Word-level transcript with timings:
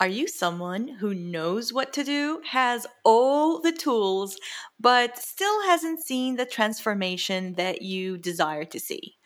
Are 0.00 0.08
you 0.08 0.26
someone 0.26 0.88
who 0.88 1.14
knows 1.14 1.72
what 1.72 1.92
to 1.92 2.02
do, 2.02 2.40
has 2.46 2.86
all 3.04 3.60
the 3.60 3.70
tools, 3.72 4.38
but 4.80 5.18
still 5.18 5.62
hasn't 5.62 6.00
seen 6.00 6.36
the 6.36 6.46
transformation 6.46 7.52
that 7.54 7.82
you 7.82 8.16
desire 8.16 8.64
to 8.64 8.80
see? 8.80 9.16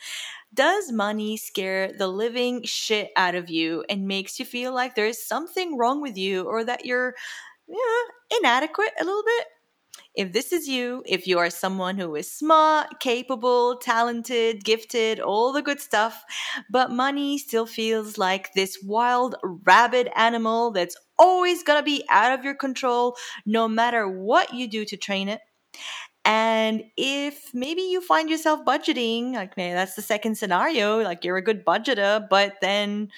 Does 0.54 0.92
money 0.92 1.36
scare 1.36 1.92
the 1.92 2.08
living 2.08 2.64
shit 2.64 3.12
out 3.16 3.34
of 3.36 3.50
you 3.50 3.84
and 3.90 4.08
makes 4.08 4.40
you 4.40 4.46
feel 4.46 4.72
like 4.74 4.94
there's 4.96 5.24
something 5.26 5.78
wrong 5.78 6.00
with 6.02 6.16
you 6.18 6.44
or 6.44 6.64
that 6.64 6.86
you're 6.86 7.14
yeah, 7.68 8.38
inadequate 8.38 8.92
a 9.00 9.04
little 9.04 9.24
bit? 9.24 9.46
If 10.14 10.32
this 10.32 10.52
is 10.52 10.68
you, 10.68 11.02
if 11.06 11.26
you 11.26 11.38
are 11.38 11.50
someone 11.50 11.98
who 11.98 12.14
is 12.14 12.30
smart, 12.30 13.00
capable, 13.00 13.76
talented, 13.76 14.64
gifted, 14.64 15.18
all 15.18 15.52
the 15.52 15.62
good 15.62 15.80
stuff, 15.80 16.24
but 16.70 16.92
money 16.92 17.36
still 17.36 17.66
feels 17.66 18.16
like 18.16 18.52
this 18.54 18.78
wild, 18.84 19.34
rabid 19.42 20.08
animal 20.14 20.70
that's 20.70 20.96
always 21.18 21.64
gonna 21.64 21.82
be 21.82 22.04
out 22.08 22.38
of 22.38 22.44
your 22.44 22.54
control 22.54 23.16
no 23.44 23.66
matter 23.66 24.08
what 24.08 24.54
you 24.54 24.68
do 24.68 24.84
to 24.84 24.96
train 24.96 25.28
it. 25.28 25.40
And 26.24 26.84
if 26.96 27.52
maybe 27.52 27.82
you 27.82 28.00
find 28.00 28.30
yourself 28.30 28.64
budgeting, 28.64 29.32
like 29.34 29.56
maybe 29.56 29.74
that's 29.74 29.94
the 29.94 30.02
second 30.02 30.38
scenario, 30.38 31.00
like 31.02 31.24
you're 31.24 31.36
a 31.36 31.42
good 31.42 31.64
budgeter, 31.66 32.26
but 32.30 32.54
then 32.62 33.10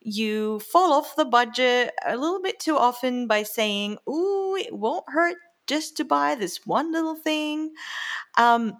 you 0.00 0.58
fall 0.58 0.92
off 0.92 1.16
the 1.16 1.24
budget 1.24 1.92
a 2.04 2.16
little 2.16 2.42
bit 2.42 2.58
too 2.58 2.76
often 2.76 3.26
by 3.26 3.44
saying, 3.44 3.96
Ooh, 4.08 4.56
it 4.56 4.72
won't 4.76 5.04
hurt 5.08 5.36
just 5.72 5.96
to 5.96 6.04
buy 6.04 6.34
this 6.34 6.66
one 6.66 6.92
little 6.92 7.16
thing. 7.16 7.72
Um, 8.36 8.76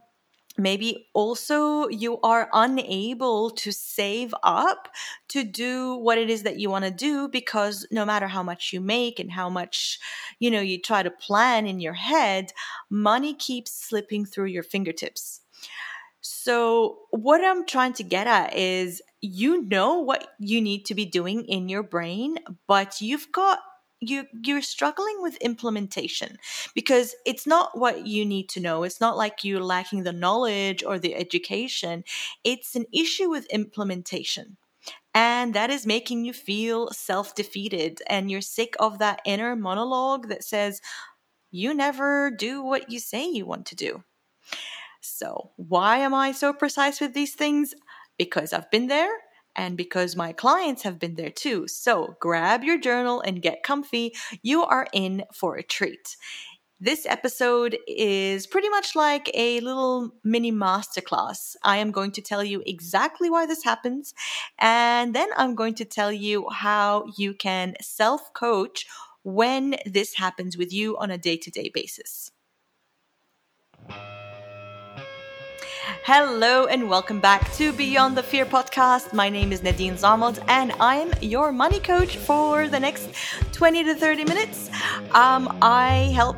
maybe 0.59 1.09
also 1.15 1.89
you 1.89 2.21
are 2.21 2.51
unable 2.53 3.49
to 3.49 3.73
save 3.73 4.35
up 4.43 4.89
to 5.29 5.43
do 5.43 5.97
what 5.97 6.19
it 6.19 6.29
is 6.29 6.43
that 6.43 6.59
you 6.59 6.69
want 6.69 6.85
to 6.85 6.91
do 6.91 7.29
because 7.29 7.87
no 7.91 8.05
matter 8.05 8.29
how 8.29 8.43
much 8.43 8.71
you 8.75 8.81
make 8.81 9.19
and 9.19 9.33
how 9.33 9.49
much 9.49 9.99
you 10.39 10.51
know 10.51 10.61
you 10.61 10.79
try 10.79 11.03
to 11.03 11.11
plan 11.11 11.67
in 11.67 11.81
your 11.81 11.95
head 11.95 12.53
money 12.91 13.33
keeps 13.33 13.73
slipping 13.73 14.27
through 14.27 14.45
your 14.45 14.63
fingertips 14.63 15.41
so 16.21 16.99
what 17.11 17.43
i'm 17.43 17.65
trying 17.65 17.95
to 17.95 18.03
get 18.03 18.27
at 18.27 18.55
is 18.55 19.01
you 19.23 19.63
know 19.63 20.01
what 20.01 20.29
you 20.39 20.61
need 20.61 20.85
to 20.85 20.95
be 20.95 21.07
doing 21.07 21.47
in 21.47 21.71
your 21.71 21.83
brain 21.83 22.37
but 22.67 23.01
you've 23.01 23.33
got 23.33 23.59
you 24.03 24.27
you're 24.45 24.63
struggling 24.63 25.23
with 25.23 25.37
implementation 25.37 26.37
because 26.75 27.15
it's 27.25 27.47
not 27.47 27.79
what 27.79 28.07
you 28.07 28.25
need 28.25 28.49
to 28.51 28.61
know. 28.61 28.83
It's 28.83 29.01
not 29.01 29.17
like 29.17 29.45
you're 29.45 29.63
lacking 29.63 30.03
the 30.03 30.13
knowledge 30.13 30.83
or 30.85 30.99
the 30.99 31.15
education. 31.15 32.05
It's 32.45 32.75
an 32.75 32.87
issue 32.93 33.31
with 33.31 33.47
implementation. 33.47 34.57
And 35.15 35.55
that 35.55 35.71
is 35.71 35.87
making 35.87 36.25
you 36.25 36.33
feel 36.33 36.91
self-defeated 36.91 38.01
and 38.09 38.31
you're 38.31 38.41
sick 38.41 38.75
of 38.81 38.99
that 38.99 39.21
inner 39.25 39.55
monologue 39.55 40.29
that 40.29 40.43
says 40.43 40.81
you 41.51 41.75
never 41.75 42.31
do 42.31 42.63
what 42.63 42.91
you 42.91 42.99
say 42.99 43.29
you 43.29 43.47
want 43.47 43.67
to 43.67 43.77
do. 43.77 44.03
So 45.01 45.51
why 45.57 45.99
am 45.99 46.15
i 46.15 46.33
so 46.33 46.53
precise 46.53 47.01
with 47.01 47.15
these 47.15 47.35
things? 47.35 47.75
Because 48.19 48.53
i've 48.53 48.71
been 48.71 48.89
there 48.89 49.13
and 49.57 49.77
because 49.77 50.17
my 50.17 50.33
clients 50.33 50.83
have 50.83 50.99
been 50.99 51.15
there 51.15 51.31
too. 51.31 51.69
So 51.69 52.17
grab 52.21 52.65
your 52.65 52.79
journal 52.79 53.21
and 53.21 53.43
get 53.43 53.63
comfy. 53.63 54.15
You 54.43 54.65
are 54.65 54.87
in 54.93 55.25
for 55.33 55.57
a 55.57 55.63
treat. 55.63 56.17
This 56.81 57.07
episode 57.07 57.79
is 57.87 58.49
pretty 58.49 58.69
much 58.69 58.97
like 58.97 59.31
a 59.35 59.61
little 59.61 60.11
mini 60.25 60.51
masterclass. 60.51 61.55
I 61.63 61.77
am 61.77 61.93
going 61.93 62.11
to 62.11 62.21
tell 62.21 62.43
you 62.43 62.61
exactly 62.67 63.31
why 63.31 63.47
this 63.47 63.63
happens, 63.63 64.15
and 64.59 65.15
then 65.15 65.29
I'm 65.37 65.55
going 65.55 65.75
to 65.77 65.85
tell 65.85 66.11
you 66.11 66.49
how 66.51 67.05
you 67.17 67.35
can 67.35 67.75
self 67.81 68.33
coach 68.35 68.87
when 69.23 69.77
this 69.87 70.15
happens 70.15 70.57
with 70.57 70.73
you 70.73 70.99
on 70.99 71.13
a 71.13 71.19
day 71.19 71.37
to 71.37 71.51
day 71.53 71.71
basis. 71.73 72.33
Hello 75.85 76.67
and 76.67 76.89
welcome 76.89 77.19
back 77.19 77.53
to 77.55 77.73
Beyond 77.73 78.17
the 78.17 78.23
Fear 78.23 78.47
podcast. 78.47 79.13
My 79.13 79.29
name 79.29 79.51
is 79.51 79.65
Nadine 79.65 79.95
Zamot 79.95 80.39
and 80.47 80.71
I'm 80.79 81.11
your 81.21 81.51
money 81.51 81.81
coach 81.81 82.17
for 82.19 82.69
the 82.69 82.79
next 82.79 83.09
20 83.51 83.83
to 83.85 83.95
30 83.97 84.25
minutes. 84.25 84.71
Um, 85.11 85.59
I 85.61 86.13
help 86.15 86.37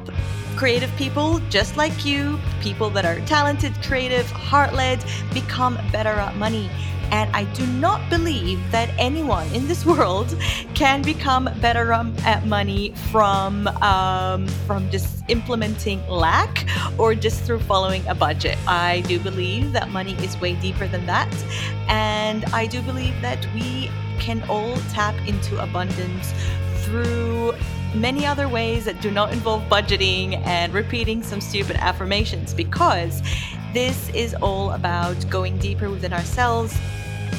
creative 0.57 0.91
people 0.97 1.41
just 1.51 1.77
like 1.77 2.07
you, 2.07 2.39
people 2.63 2.89
that 2.91 3.05
are 3.05 3.21
talented, 3.27 3.75
creative, 3.83 4.25
heart 4.31 4.73
led, 4.73 5.05
become 5.35 5.79
better 5.93 6.09
at 6.09 6.37
money. 6.37 6.71
And 7.11 7.35
I 7.35 7.45
do 7.55 7.67
not 7.67 8.09
believe 8.11 8.61
that 8.71 8.91
anyone 8.99 9.47
in 9.53 9.67
this 9.69 9.85
world 9.87 10.37
can 10.75 11.03
become 11.03 11.49
better 11.61 11.93
at 11.93 12.47
money 12.47 12.95
from 13.11 13.67
um, 13.83 14.47
from 14.67 14.91
just 14.91 15.25
implementing 15.29 16.07
lack 16.09 16.67
or 16.99 17.15
just 17.15 17.43
through 17.43 17.61
following 17.61 18.07
a 18.07 18.15
budget. 18.15 18.59
I 18.67 19.01
do 19.03 19.19
believe 19.19 19.73
that 19.73 19.91
money 19.91 20.15
is 20.25 20.41
way 20.41 20.55
deeper 20.57 20.89
than 20.89 21.07
that, 21.07 21.33
and 21.89 22.45
I 22.47 22.67
do 22.67 22.83
believe 22.83 23.21
that 23.23 23.47
we 23.55 23.91
can 24.19 24.43
all 24.49 24.77
tap 24.93 25.15
into 25.27 25.63
abundance 25.63 26.33
through 26.85 27.55
many 27.95 28.27
other 28.27 28.49
ways 28.49 28.85
that 28.85 29.01
do 29.01 29.11
not 29.11 29.33
involve 29.33 29.63
budgeting 29.65 30.45
and 30.47 30.73
repeating 30.73 31.23
some 31.23 31.41
stupid 31.41 31.77
affirmations 31.77 32.53
because 32.53 33.23
this 33.75 34.09
is 34.11 34.35
all 34.35 34.71
about 34.71 35.17
going 35.29 35.59
deeper 35.59 35.91
within 35.91 36.13
ourselves 36.13 36.75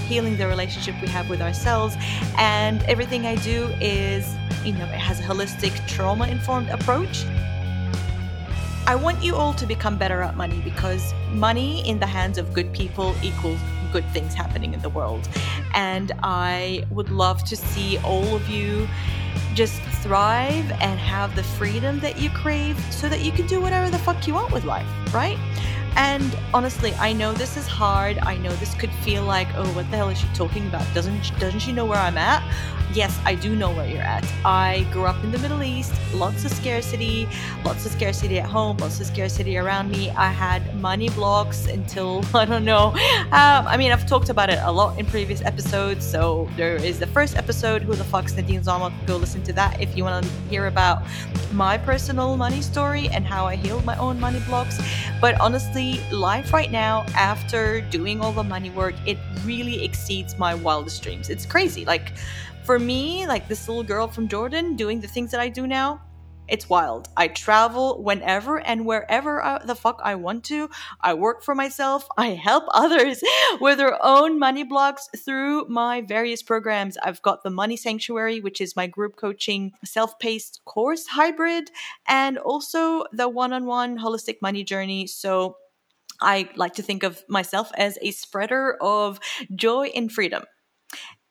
healing 0.06 0.38
the 0.38 0.47
relationship 0.47 0.96
we 1.01 1.07
have 1.07 1.29
with 1.29 1.41
ourselves. 1.41 1.96
And 2.38 2.84
everything 2.84 3.25
I 3.25 3.35
do 3.35 3.73
is, 3.81 4.35
you 4.63 4.73
know, 4.73 4.84
it 4.84 4.90
has 4.91 5.19
a 5.19 5.23
holistic, 5.23 5.73
trauma 5.88 6.28
informed 6.28 6.69
approach. 6.69 7.25
I 8.88 8.96
want 8.96 9.23
you 9.23 9.35
all 9.35 9.53
to 9.56 9.66
become 9.66 9.97
better 9.97 10.22
at 10.22 10.35
money 10.35 10.62
because 10.63 11.13
money 11.31 11.88
in 11.90 12.00
the 12.00 12.06
hands 12.06 12.38
of 12.38 12.53
good 12.53 12.72
people 12.72 13.16
equals 13.23 13.59
good 13.91 14.07
things 14.12 14.34
happening 14.34 14.73
in 14.73 14.81
the 14.81 14.90
world. 14.90 15.28
And 15.73 16.12
I 16.22 16.85
would 16.91 17.09
love 17.09 17.44
to 17.46 17.56
see 17.56 17.97
all 18.00 18.35
of 18.35 18.47
you 18.47 18.88
just 19.56 19.81
thrive 20.03 20.69
and 20.81 21.00
have 21.00 21.35
the 21.35 21.44
freedom 21.44 22.00
that 22.02 22.19
you 22.19 22.29
crave 22.29 22.78
so 22.91 23.09
that 23.09 23.22
you 23.22 23.31
can 23.31 23.47
do 23.47 23.59
whatever 23.59 23.90
the 23.90 23.97
fuck 23.97 24.28
you 24.28 24.34
want 24.34 24.52
with 24.52 24.66
life, 24.66 24.88
right? 25.13 25.40
And 25.95 26.38
honestly, 26.53 26.94
I 26.95 27.13
know 27.13 27.33
this 27.33 27.57
is 27.57 27.67
hard. 27.67 28.17
I 28.19 28.38
know 28.38 28.51
this 28.53 28.73
could 28.75 28.91
feel 29.03 29.23
like, 29.23 29.47
oh, 29.56 29.66
what 29.73 29.89
the 29.91 29.97
hell 29.97 30.09
is 30.09 30.17
she 30.17 30.28
talking 30.33 30.67
about? 30.67 30.85
Doesn't 30.94 31.39
doesn't 31.39 31.59
she 31.59 31.72
know 31.72 31.85
where 31.85 32.00
I'm 32.00 32.17
at? 32.17 32.44
yes, 32.95 33.19
I 33.25 33.35
do 33.35 33.56
know 33.56 33.72
where 33.72 33.88
you're 33.88 34.01
at. 34.01 34.25
I 34.45 34.88
grew 34.91 35.05
up 35.05 35.22
in 35.23 35.31
the 35.31 35.38
Middle 35.39 35.63
East, 35.63 35.94
lots 36.13 36.45
of 36.45 36.51
scarcity, 36.51 37.28
lots 37.63 37.85
of 37.85 37.91
scarcity 37.91 38.39
at 38.39 38.50
home, 38.50 38.78
lots 38.78 39.00
of 39.00 39.07
scarcity 39.07 39.57
around 39.57 39.91
me. 39.91 40.09
I 40.11 40.29
had 40.29 40.79
money 40.79 41.09
blocks 41.09 41.67
until, 41.67 42.23
I 42.34 42.45
don't 42.45 42.66
know. 42.66 42.88
Um, 43.31 43.67
I 43.67 43.75
mean, 43.78 43.91
I've 43.91 44.07
talked 44.07 44.29
about 44.29 44.50
it 44.50 44.59
a 44.61 44.72
lot 44.72 44.97
in 44.97 45.05
previous 45.05 45.41
episodes. 45.41 46.05
So 46.09 46.50
there 46.55 46.75
is 46.75 47.00
the 47.00 47.07
first 47.07 47.35
episode, 47.35 47.81
Who 47.81 47.94
the 47.94 48.03
Fuck's 48.03 48.35
Nadine 48.35 48.63
Zama? 48.63 48.94
Go 49.05 49.17
listen 49.17 49.44
to 49.44 49.53
that 49.53 49.81
if 49.81 49.95
you 49.97 50.03
want 50.03 50.25
to 50.25 50.31
hear 50.50 50.67
about 50.67 51.03
my 51.53 51.78
personal 51.78 52.38
money 52.38 52.61
story 52.61 53.09
and 53.09 53.25
how 53.25 53.45
I 53.45 53.55
healed 53.55 53.85
my 53.85 53.97
own 53.97 54.19
money 54.19 54.39
blocks. 54.47 54.79
But 55.19 55.39
honestly, 55.41 55.84
life 56.12 56.53
right 56.53 56.72
now, 56.72 57.06
after 57.16 57.81
doing 57.81 58.22
all 58.22 58.31
the 58.31 58.44
money 58.44 58.69
work, 58.69 58.96
it 59.06 59.18
really 59.44 59.84
exceeds 59.84 60.38
my 60.38 60.53
wildest 60.56 61.01
dreams. 61.03 61.29
It's 61.29 61.46
crazy. 61.46 61.85
Like, 61.85 62.13
for 62.63 62.79
me, 62.79 63.28
like 63.28 63.47
this 63.47 63.68
little 63.68 63.84
girl 63.84 64.07
from 64.07 64.28
Jordan 64.28 64.75
doing 64.75 65.00
the 65.00 65.07
things 65.07 65.31
that 65.31 65.40
I 65.40 65.50
do 65.50 65.68
now, 65.68 66.01
it's 66.47 66.69
wild. 66.69 67.09
I 67.18 67.28
travel 67.28 68.03
whenever 68.03 68.59
and 68.59 68.85
wherever 68.85 69.44
I, 69.44 69.63
the 69.66 69.75
fuck 69.75 70.00
I 70.03 70.16
want 70.16 70.44
to. 70.46 70.69
I 71.01 71.16
work 71.16 71.44
for 71.44 71.56
myself. 71.56 72.07
I 72.17 72.29
help 72.29 72.66
others 72.72 73.23
with 73.62 73.78
their 73.79 73.97
own 74.03 74.38
money 74.38 74.63
blocks 74.63 75.09
through 75.17 75.66
my 75.69 76.02
various 76.02 76.44
programs. 76.44 76.97
I've 76.97 77.22
got 77.23 77.44
the 77.44 77.50
Money 77.50 77.78
Sanctuary, 77.78 78.41
which 78.41 78.62
is 78.62 78.75
my 78.75 78.85
group 78.88 79.16
coaching 79.16 79.72
self 79.84 80.20
paced 80.20 80.61
course 80.66 81.08
hybrid, 81.08 81.72
and 82.08 82.37
also 82.37 83.05
the 83.11 83.28
one 83.28 83.52
on 83.52 83.66
one 83.66 83.97
holistic 83.97 84.41
money 84.41 84.64
journey. 84.64 85.08
So 85.08 85.58
I 86.25 86.49
like 86.55 86.73
to 86.75 86.81
think 86.81 87.03
of 87.03 87.23
myself 87.29 87.72
as 87.77 87.97
a 88.01 88.11
spreader 88.11 88.77
of 88.81 89.19
joy 89.55 89.91
and 89.95 90.11
freedom. 90.11 90.43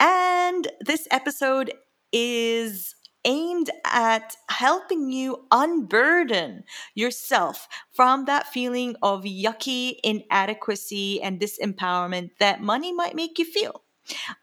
And 0.01 0.69
this 0.81 1.07
episode 1.11 1.73
is 2.13 2.95
aimed 3.25 3.71
at 3.85 4.37
helping 4.49 5.11
you 5.11 5.47
unburden 5.51 6.63
yourself 6.95 7.67
from 7.93 8.27
that 8.27 8.47
feeling 8.49 8.95
of 9.03 9.25
yucky 9.25 9.97
inadequacy 10.05 11.23
and 11.23 11.41
disempowerment 11.41 12.31
that 12.39 12.61
money 12.61 12.93
might 12.93 13.15
make 13.15 13.39
you 13.39 13.45
feel. 13.45 13.83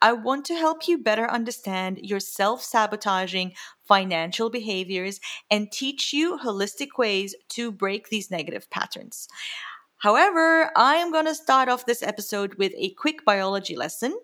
I 0.01 0.13
want 0.13 0.45
to 0.45 0.56
help 0.56 0.88
you 0.88 0.98
better 0.98 1.30
understand 1.30 2.00
your 2.01 2.19
self 2.19 2.63
sabotaging 2.63 3.53
financial 3.88 4.50
behaviors 4.50 5.19
and 5.50 5.71
teach 5.71 6.13
you 6.13 6.39
holistic 6.39 6.98
ways 6.98 7.36
to 7.50 7.71
break 7.71 8.09
these 8.09 8.31
negative 8.31 8.69
patterns. 8.71 9.27
However, 10.01 10.71
I 10.75 10.95
am 10.95 11.12
going 11.12 11.27
to 11.27 11.36
start 11.36 11.69
off 11.69 11.86
this 11.86 12.01
episode 12.01 12.56
with 12.56 12.74
a 12.75 12.89
quick 12.95 13.24
biology 13.24 13.75
lesson 13.75 14.18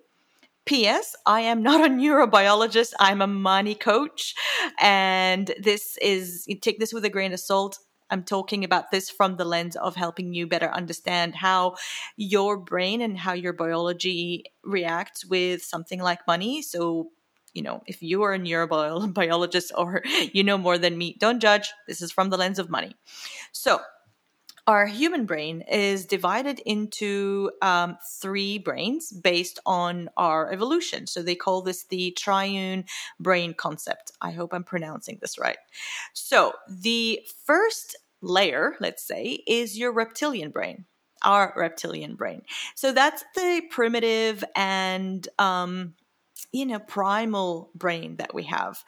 P.S. 0.66 1.16
I 1.28 1.42
am 1.42 1.62
not 1.62 1.86
a 1.86 1.90
neurobiologist. 1.94 2.94
I'm 3.00 3.22
a 3.22 3.28
money 3.28 3.76
coach. 3.76 4.34
And 4.80 5.54
this 5.62 5.96
is, 6.02 6.48
take 6.62 6.80
this 6.80 6.94
with 6.94 7.06
a 7.06 7.12
grain 7.12 7.32
of 7.32 7.40
salt. 7.40 7.78
I'm 8.10 8.24
talking 8.24 8.64
about 8.64 8.90
this 8.90 9.12
from 9.12 9.38
the 9.38 9.46
lens 9.46 9.76
of 9.76 9.96
helping 9.96 10.34
you 10.34 10.48
better 10.48 10.72
understand 10.72 11.36
how 11.36 11.76
your 12.16 12.58
brain 12.58 13.00
and 13.00 13.16
how 13.16 13.34
your 13.34 13.54
biology 13.54 14.46
reacts 14.64 15.28
with 15.28 15.62
something 15.62 16.02
like 16.02 16.26
money. 16.26 16.64
So, 16.64 17.12
you 17.54 17.62
know, 17.62 17.84
if 17.86 18.02
you 18.02 18.24
are 18.24 18.34
a 18.34 18.40
neurobiologist 18.40 19.72
or 19.78 20.02
you 20.34 20.44
know 20.44 20.58
more 20.58 20.80
than 20.80 20.98
me, 20.98 21.18
don't 21.20 21.40
judge. 21.40 21.72
This 21.88 22.02
is 22.02 22.12
from 22.12 22.32
the 22.32 22.38
lens 22.38 22.58
of 22.58 22.68
money. 22.68 22.96
So, 23.52 23.80
our 24.68 24.86
human 24.86 25.26
brain 25.26 25.62
is 25.62 26.06
divided 26.06 26.60
into 26.60 27.52
um, 27.62 27.98
three 28.22 28.58
brains 28.58 29.12
based 29.14 29.60
on 29.66 30.10
our 30.18 30.52
evolution. 30.52 31.08
So 31.08 31.24
they 31.24 31.36
call 31.36 31.62
this 31.62 31.86
the 31.86 32.12
triune 32.12 32.84
brain 33.20 33.54
concept. 33.54 34.12
I 34.22 34.32
hope 34.32 34.54
I'm 34.54 34.66
pronouncing 34.66 35.20
this 35.22 35.40
right. 35.40 35.58
So 36.14 36.52
the 36.70 37.22
first 37.46 37.96
layer, 38.22 38.76
let's 38.82 39.04
say, 39.08 39.44
is 39.48 39.78
your 39.78 39.94
reptilian 39.94 40.52
brain. 40.52 40.86
Our 41.24 41.54
reptilian 41.56 42.16
brain. 42.16 42.44
So 42.76 42.92
that's 42.92 43.24
the 43.36 43.64
primitive 43.72 44.44
and 44.56 45.28
um, 45.40 45.96
you 46.52 46.66
know 46.66 46.78
primal 46.80 47.72
brain 47.74 48.18
that 48.18 48.36
we 48.36 48.44
have, 48.44 48.84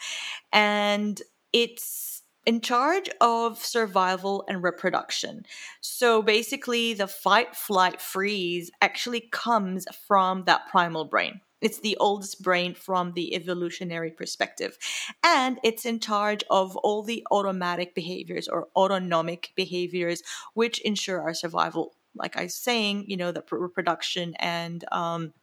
and 0.54 1.20
it's 1.52 2.19
in 2.46 2.62
charge 2.62 3.10
of 3.22 3.64
survival 3.64 4.44
and 4.48 4.64
reproduction. 4.64 5.46
So 5.82 6.22
basically, 6.22 6.94
the 6.94 7.08
fight, 7.08 7.56
flight, 7.56 8.02
freeze 8.02 8.72
actually 8.82 9.30
comes 9.32 9.86
from 10.08 10.44
that 10.46 10.68
primal 10.68 11.06
brain. 11.06 11.42
It's 11.62 11.80
the 11.80 11.98
oldest 11.98 12.42
brain 12.42 12.74
from 12.74 13.14
the 13.14 13.36
evolutionary 13.36 14.12
perspective. 14.12 14.78
And 15.24 15.60
it's 15.64 15.86
in 15.86 16.00
charge 16.00 16.44
of 16.50 16.78
all 16.78 17.04
the 17.04 17.26
automatic 17.32 17.94
behaviors 17.94 18.48
or 18.48 18.70
autonomic 18.76 19.52
behaviors, 19.56 20.24
which 20.54 20.80
ensure 20.80 21.22
our 21.22 21.34
survival. 21.34 21.96
Like 22.16 22.38
I 22.38 22.44
was 22.44 22.56
saying, 22.56 23.06
you 23.08 23.18
know, 23.18 23.32
the 23.32 23.44
reproduction 23.52 24.36
and 24.40 24.86
um, 24.92 25.34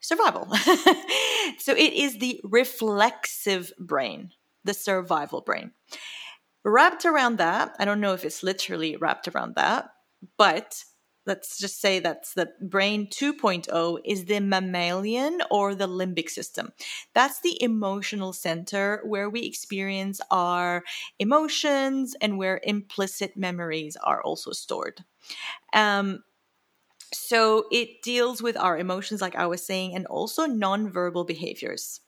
survival. 0.00 0.48
so 1.58 1.72
it 1.72 1.92
is 1.92 2.18
the 2.18 2.40
reflexive 2.44 3.72
brain 3.78 4.30
the 4.64 4.74
survival 4.74 5.40
brain. 5.40 5.72
Wrapped 6.64 7.04
around 7.04 7.38
that, 7.38 7.74
I 7.78 7.84
don't 7.84 8.00
know 8.00 8.14
if 8.14 8.24
it's 8.24 8.42
literally 8.42 8.96
wrapped 8.96 9.26
around 9.28 9.56
that, 9.56 9.90
but 10.38 10.84
let's 11.26 11.58
just 11.58 11.80
say 11.80 11.98
that's 11.98 12.34
the 12.34 12.50
brain 12.60 13.08
2.0 13.08 13.98
is 14.04 14.24
the 14.24 14.40
mammalian 14.40 15.40
or 15.50 15.74
the 15.74 15.88
limbic 15.88 16.28
system. 16.28 16.72
That's 17.14 17.40
the 17.40 17.60
emotional 17.62 18.32
center 18.32 19.02
where 19.04 19.28
we 19.28 19.42
experience 19.42 20.20
our 20.30 20.82
emotions 21.18 22.14
and 22.20 22.38
where 22.38 22.60
implicit 22.64 23.36
memories 23.36 23.96
are 24.02 24.22
also 24.22 24.52
stored. 24.52 25.04
Um, 25.72 26.22
so 27.12 27.66
it 27.70 28.02
deals 28.02 28.42
with 28.42 28.56
our 28.56 28.78
emotions, 28.78 29.20
like 29.20 29.36
I 29.36 29.46
was 29.46 29.64
saying, 29.64 29.94
and 29.94 30.06
also 30.06 30.46
nonverbal 30.46 31.26
behaviors. 31.26 32.00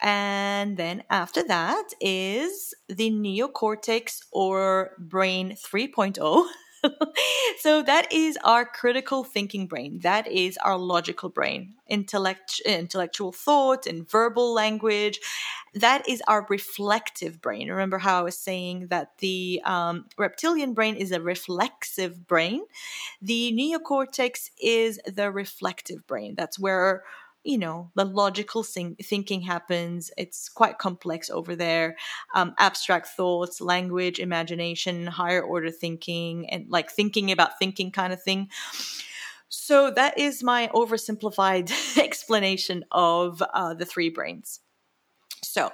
And 0.00 0.76
then 0.76 1.04
after 1.08 1.42
that 1.44 1.88
is 2.00 2.74
the 2.88 3.10
neocortex 3.10 4.20
or 4.32 4.92
brain 4.98 5.52
3.0. 5.52 6.46
so 7.58 7.82
that 7.82 8.12
is 8.12 8.38
our 8.44 8.64
critical 8.64 9.24
thinking 9.24 9.66
brain. 9.66 10.00
That 10.02 10.26
is 10.26 10.58
our 10.58 10.76
logical 10.76 11.28
brain, 11.28 11.74
intellect, 11.88 12.60
intellectual 12.64 13.32
thought 13.32 13.86
and 13.86 14.08
verbal 14.08 14.52
language. 14.52 15.20
That 15.74 16.08
is 16.08 16.22
our 16.28 16.46
reflective 16.48 17.40
brain. 17.40 17.70
Remember 17.70 17.98
how 17.98 18.20
I 18.20 18.22
was 18.22 18.38
saying 18.38 18.88
that 18.88 19.18
the 19.18 19.60
um, 19.64 20.06
reptilian 20.18 20.74
brain 20.74 20.96
is 20.96 21.10
a 21.12 21.20
reflexive 21.20 22.26
brain. 22.26 22.62
The 23.20 23.52
neocortex 23.52 24.50
is 24.62 25.00
the 25.06 25.30
reflective 25.30 26.06
brain. 26.06 26.34
That's 26.36 26.58
where 26.58 27.04
you 27.44 27.58
know 27.58 27.90
the 27.94 28.04
logical 28.04 28.62
thinking 28.62 29.42
happens. 29.42 30.10
It's 30.16 30.48
quite 30.48 30.78
complex 30.78 31.30
over 31.30 31.54
there. 31.54 31.96
Um, 32.34 32.54
abstract 32.58 33.08
thoughts 33.08 33.60
language 33.60 34.18
imagination 34.18 35.06
higher 35.06 35.42
order 35.42 35.70
thinking 35.70 36.48
and 36.50 36.68
like 36.68 36.90
thinking 36.90 37.30
about 37.30 37.58
thinking 37.58 37.90
kind 37.90 38.12
of 38.12 38.22
thing. 38.22 38.48
So 39.48 39.90
that 39.92 40.18
is 40.18 40.42
my 40.42 40.68
oversimplified 40.74 41.70
explanation 41.98 42.84
of 42.90 43.42
uh, 43.52 43.74
the 43.74 43.84
three 43.84 44.08
brains. 44.08 44.60
So 45.42 45.70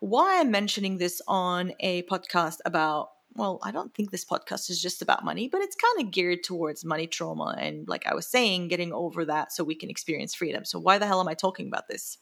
why 0.00 0.40
i'm 0.40 0.50
mentioning 0.50 0.98
this 0.98 1.20
on 1.26 1.72
a 1.80 2.02
podcast 2.04 2.58
about 2.64 3.10
well, 3.38 3.60
I 3.62 3.70
don't 3.70 3.94
think 3.94 4.10
this 4.10 4.24
podcast 4.24 4.68
is 4.68 4.82
just 4.82 5.00
about 5.00 5.24
money, 5.24 5.48
but 5.48 5.60
it's 5.60 5.76
kind 5.76 6.04
of 6.04 6.12
geared 6.12 6.42
towards 6.42 6.84
money 6.84 7.06
trauma. 7.06 7.54
And 7.56 7.86
like 7.88 8.04
I 8.06 8.14
was 8.14 8.26
saying, 8.26 8.66
getting 8.66 8.92
over 8.92 9.24
that 9.26 9.52
so 9.52 9.62
we 9.62 9.76
can 9.76 9.90
experience 9.90 10.34
freedom. 10.34 10.64
So, 10.64 10.80
why 10.80 10.98
the 10.98 11.06
hell 11.06 11.20
am 11.20 11.28
I 11.28 11.34
talking 11.34 11.68
about 11.68 11.86
this? 11.88 12.18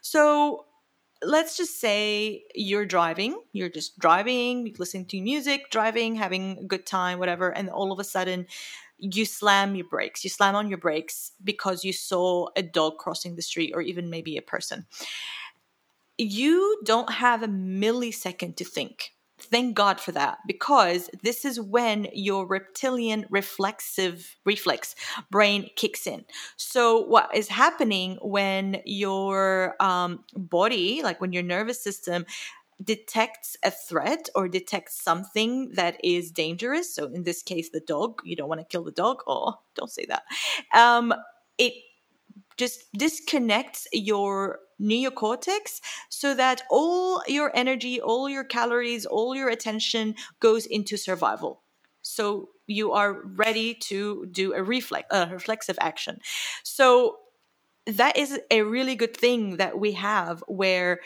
So, 0.00 0.64
let's 1.22 1.56
just 1.56 1.80
say 1.80 2.44
you're 2.54 2.86
driving, 2.86 3.38
you're 3.52 3.68
just 3.68 3.98
driving, 3.98 4.74
listening 4.78 5.06
to 5.06 5.20
music, 5.20 5.70
driving, 5.70 6.14
having 6.14 6.58
a 6.58 6.64
good 6.64 6.86
time, 6.86 7.18
whatever. 7.18 7.50
And 7.50 7.68
all 7.68 7.92
of 7.92 7.98
a 7.98 8.04
sudden, 8.04 8.46
you 8.98 9.26
slam 9.26 9.74
your 9.74 9.86
brakes. 9.86 10.24
You 10.24 10.30
slam 10.30 10.54
on 10.54 10.68
your 10.68 10.78
brakes 10.78 11.32
because 11.42 11.84
you 11.84 11.92
saw 11.92 12.48
a 12.56 12.62
dog 12.62 12.96
crossing 12.98 13.36
the 13.36 13.42
street 13.42 13.72
or 13.74 13.82
even 13.82 14.08
maybe 14.08 14.36
a 14.38 14.42
person. 14.42 14.86
You 16.16 16.80
don't 16.84 17.12
have 17.12 17.42
a 17.42 17.48
millisecond 17.48 18.56
to 18.56 18.64
think 18.64 19.13
Thank 19.54 19.76
God 19.76 20.00
for 20.00 20.10
that 20.10 20.38
because 20.48 21.08
this 21.22 21.44
is 21.44 21.60
when 21.60 22.08
your 22.12 22.44
reptilian 22.44 23.24
reflexive 23.30 24.34
reflex 24.44 24.96
brain 25.30 25.70
kicks 25.76 26.08
in. 26.08 26.24
So, 26.56 26.98
what 26.98 27.32
is 27.32 27.46
happening 27.46 28.18
when 28.20 28.82
your 28.84 29.76
um, 29.80 30.24
body, 30.34 31.02
like 31.04 31.20
when 31.20 31.32
your 31.32 31.44
nervous 31.44 31.80
system, 31.80 32.26
detects 32.82 33.56
a 33.64 33.70
threat 33.70 34.28
or 34.34 34.48
detects 34.48 35.00
something 35.00 35.70
that 35.74 36.00
is 36.02 36.32
dangerous? 36.32 36.92
So, 36.92 37.04
in 37.06 37.22
this 37.22 37.40
case, 37.40 37.70
the 37.70 37.78
dog, 37.78 38.22
you 38.24 38.34
don't 38.34 38.48
want 38.48 38.60
to 38.60 38.66
kill 38.66 38.82
the 38.82 38.90
dog. 38.90 39.18
Oh, 39.28 39.60
don't 39.76 39.88
say 39.88 40.04
that. 40.06 40.24
Um, 40.74 41.14
it 41.58 41.74
just 42.56 42.92
disconnects 42.92 43.86
your 43.92 44.60
neocortex 44.80 45.80
so 46.08 46.34
that 46.34 46.62
all 46.70 47.22
your 47.26 47.50
energy, 47.54 48.00
all 48.00 48.28
your 48.28 48.44
calories, 48.44 49.06
all 49.06 49.34
your 49.34 49.48
attention 49.48 50.14
goes 50.40 50.66
into 50.66 50.96
survival. 50.96 51.62
So 52.02 52.50
you 52.66 52.92
are 52.92 53.22
ready 53.22 53.74
to 53.74 54.26
do 54.26 54.54
a 54.54 54.62
reflex, 54.62 55.06
a 55.10 55.28
reflexive 55.28 55.78
action. 55.80 56.20
So 56.62 57.18
that 57.86 58.16
is 58.16 58.40
a 58.50 58.62
really 58.62 58.96
good 58.96 59.16
thing 59.16 59.58
that 59.58 59.78
we 59.78 59.92
have 59.92 60.42
where 60.46 61.00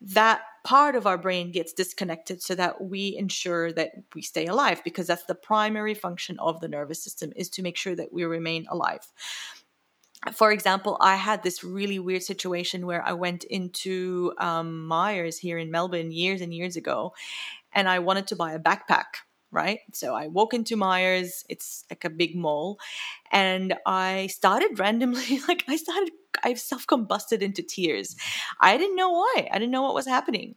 that 0.00 0.42
part 0.64 0.96
of 0.96 1.06
our 1.06 1.16
brain 1.16 1.50
gets 1.50 1.72
disconnected 1.72 2.42
so 2.42 2.54
that 2.54 2.82
we 2.82 3.16
ensure 3.16 3.72
that 3.72 3.92
we 4.14 4.22
stay 4.22 4.46
alive 4.46 4.82
because 4.84 5.06
that's 5.06 5.24
the 5.24 5.34
primary 5.34 5.94
function 5.94 6.38
of 6.38 6.60
the 6.60 6.68
nervous 6.68 7.02
system 7.02 7.32
is 7.36 7.48
to 7.50 7.62
make 7.62 7.76
sure 7.76 7.94
that 7.94 8.12
we 8.12 8.24
remain 8.24 8.66
alive 8.70 9.06
for 10.32 10.52
example, 10.52 10.96
I 11.00 11.16
had 11.16 11.42
this 11.42 11.62
really 11.62 11.98
weird 11.98 12.22
situation 12.22 12.86
where 12.86 13.02
I 13.06 13.12
went 13.12 13.44
into 13.44 14.32
um, 14.38 14.86
Myers 14.86 15.38
here 15.38 15.58
in 15.58 15.70
Melbourne 15.70 16.10
years 16.10 16.40
and 16.40 16.54
years 16.54 16.76
ago, 16.76 17.14
and 17.72 17.88
I 17.88 17.98
wanted 17.98 18.26
to 18.28 18.36
buy 18.36 18.52
a 18.52 18.58
backpack. 18.58 19.22
Right. 19.50 19.80
So 19.92 20.16
I 20.16 20.26
walk 20.26 20.52
into 20.52 20.74
Myers, 20.74 21.44
it's 21.48 21.84
like 21.88 22.04
a 22.04 22.10
big 22.10 22.34
mall, 22.34 22.78
and 23.30 23.74
I 23.86 24.26
started 24.26 24.80
randomly, 24.80 25.38
like, 25.48 25.62
I 25.68 25.76
started, 25.76 26.10
I 26.42 26.54
self 26.54 26.86
combusted 26.88 27.40
into 27.40 27.62
tears. 27.62 28.16
I 28.60 28.76
didn't 28.76 28.96
know 28.96 29.10
why. 29.10 29.48
I 29.52 29.58
didn't 29.60 29.70
know 29.70 29.82
what 29.82 29.94
was 29.94 30.06
happening. 30.06 30.56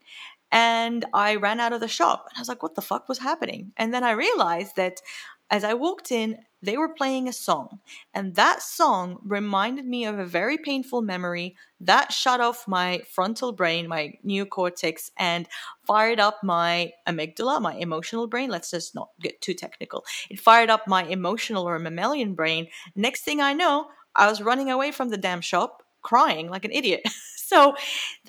And 0.52 1.06
I 1.14 1.36
ran 1.36 1.60
out 1.60 1.74
of 1.74 1.82
the 1.82 1.88
shop 1.88 2.26
and 2.30 2.38
I 2.38 2.42
was 2.42 2.48
like, 2.48 2.64
what 2.64 2.76
the 2.76 2.82
fuck 2.82 3.10
was 3.10 3.20
happening? 3.20 3.74
And 3.78 3.94
then 3.94 4.04
I 4.04 4.12
realized 4.12 4.78
that 4.78 5.02
as 5.50 5.64
I 5.64 5.74
walked 5.74 6.12
in, 6.12 6.38
they 6.62 6.78
were 6.78 6.90
playing 6.90 7.28
a 7.28 7.34
song, 7.34 7.80
and 8.14 8.36
that 8.36 8.62
song 8.62 9.20
reminded 9.24 9.86
me 9.86 10.06
of 10.06 10.18
a 10.18 10.26
very 10.26 10.58
painful 10.58 11.02
memory 11.02 11.56
that 11.80 12.12
shut 12.12 12.42
off 12.42 12.68
my 12.68 13.02
frontal 13.14 13.52
brain, 13.52 13.88
my 13.88 14.14
neocortex, 14.26 15.12
and 15.18 15.48
fired 15.86 16.20
up 16.20 16.44
my 16.44 16.92
amygdala, 17.08 17.62
my 17.62 17.74
emotional 17.76 18.28
brain. 18.28 18.50
Let's 18.50 18.72
just 18.72 18.96
not 18.96 19.10
get 19.22 19.40
too 19.42 19.54
technical. 19.54 20.04
It 20.30 20.40
fired 20.40 20.70
up 20.70 20.88
my 20.88 21.04
emotional 21.04 21.68
or 21.68 21.78
mammalian 21.80 22.34
brain. 22.34 22.68
Next 22.96 23.24
thing 23.24 23.40
I 23.42 23.54
know, 23.54 23.88
I 24.16 24.28
was 24.28 24.42
running 24.42 24.72
away 24.72 24.92
from 24.92 25.10
the 25.10 25.18
damn 25.18 25.42
shop 25.42 25.84
crying 26.02 26.50
like 26.50 26.66
an 26.66 26.72
idiot. 26.72 27.02
so, 27.36 27.76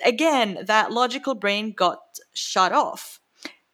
again, 0.03 0.59
that 0.65 0.91
logical 0.91 1.33
brain 1.33 1.71
got 1.71 1.99
shut 2.33 2.71
off 2.71 3.19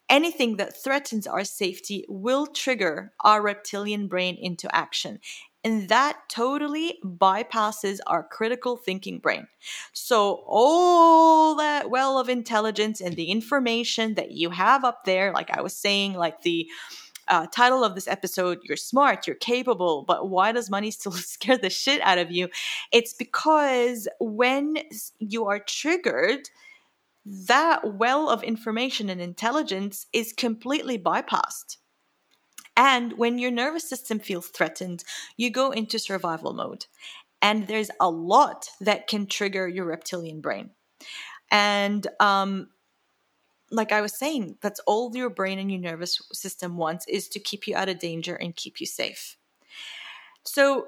anything 0.10 0.58
that 0.58 0.82
threatens 0.82 1.28
our 1.28 1.44
safety 1.44 2.06
will 2.08 2.48
trigger 2.48 3.14
our 3.22 3.42
reptilian 3.42 4.08
brain 4.08 4.38
into 4.40 4.74
action. 4.76 5.20
And 5.64 5.90
that 5.90 6.30
totally 6.30 7.00
bypasses 7.04 7.98
our 8.06 8.22
critical 8.22 8.78
thinking 8.78 9.18
brain. 9.18 9.48
So, 9.94 10.44
all 10.46 11.56
that 11.56 11.90
well 11.90 12.20
of 12.20 12.30
intelligence 12.30 13.02
and 13.02 13.16
the 13.16 13.32
information 13.32 14.14
that 14.14 14.30
you 14.30 14.52
have 14.52 14.84
up 14.84 15.06
there, 15.06 15.32
like 15.32 15.50
I 15.50 15.62
was 15.62 15.76
saying, 15.76 16.14
like 16.14 16.44
the 16.44 16.70
uh, 17.28 17.48
title 17.48 17.84
of 17.84 17.96
this 17.96 18.08
episode, 18.08 18.60
You're 18.64 18.78
Smart, 18.78 19.26
You're 19.26 19.36
Capable, 19.36 20.04
but 20.04 20.30
why 20.30 20.52
does 20.52 20.70
money 20.70 20.92
still 20.92 21.14
scare 21.14 21.58
the 21.58 21.70
shit 21.72 22.00
out 22.02 22.20
of 22.20 22.32
you? 22.32 22.50
It's 22.92 23.14
because 23.14 24.08
when 24.20 24.78
you 25.20 25.48
are 25.48 25.60
triggered, 25.60 26.50
that 27.26 27.96
well 27.96 28.30
of 28.30 28.44
information 28.44 29.10
and 29.10 29.20
intelligence 29.20 30.06
is 30.14 30.34
completely 30.34 30.98
bypassed. 30.98 31.78
And 32.78 33.14
when 33.14 33.40
your 33.40 33.52
nervous 33.52 33.90
system 33.90 34.20
feels 34.20 34.48
threatened, 34.48 35.04
you 35.38 35.50
go 35.50 35.72
into 35.72 35.98
survival 35.98 36.54
mode. 36.54 36.86
And 37.42 37.68
there's 37.68 37.92
a 38.00 38.10
lot 38.10 38.70
that 38.82 39.08
can 39.08 39.28
trigger 39.28 39.68
your 39.68 39.86
reptilian 39.86 40.42
brain. 40.42 40.72
And 41.52 42.06
um, 42.20 42.70
like 43.72 43.92
I 43.92 44.02
was 44.02 44.18
saying, 44.18 44.58
that's 44.62 44.80
all 44.82 45.16
your 45.16 45.30
brain 45.30 45.60
and 45.60 45.72
your 45.72 45.80
nervous 45.80 46.22
system 46.34 46.78
wants 46.78 47.08
is 47.08 47.28
to 47.30 47.40
keep 47.40 47.68
you 47.68 47.76
out 47.76 47.90
of 47.90 48.00
danger 48.00 48.36
and 48.36 48.56
keep 48.56 48.80
you 48.80 48.86
safe. 48.86 49.38
So, 50.44 50.88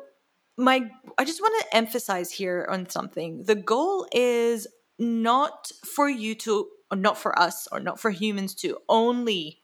my 0.59 0.89
I 1.19 1.23
just 1.23 1.41
want 1.41 1.53
to 1.61 1.77
emphasize 1.77 2.31
here 2.31 2.67
on 2.69 2.89
something. 2.89 3.43
The 3.43 3.55
goal 3.55 4.07
is 4.11 4.67
not 4.99 5.71
for 5.85 6.09
you 6.09 6.35
to, 6.35 6.69
or 6.91 6.97
not 6.97 7.17
for 7.17 7.37
us, 7.37 7.67
or 7.71 7.79
not 7.79 7.99
for 7.99 8.11
humans 8.11 8.53
to 8.55 8.77
only 8.89 9.61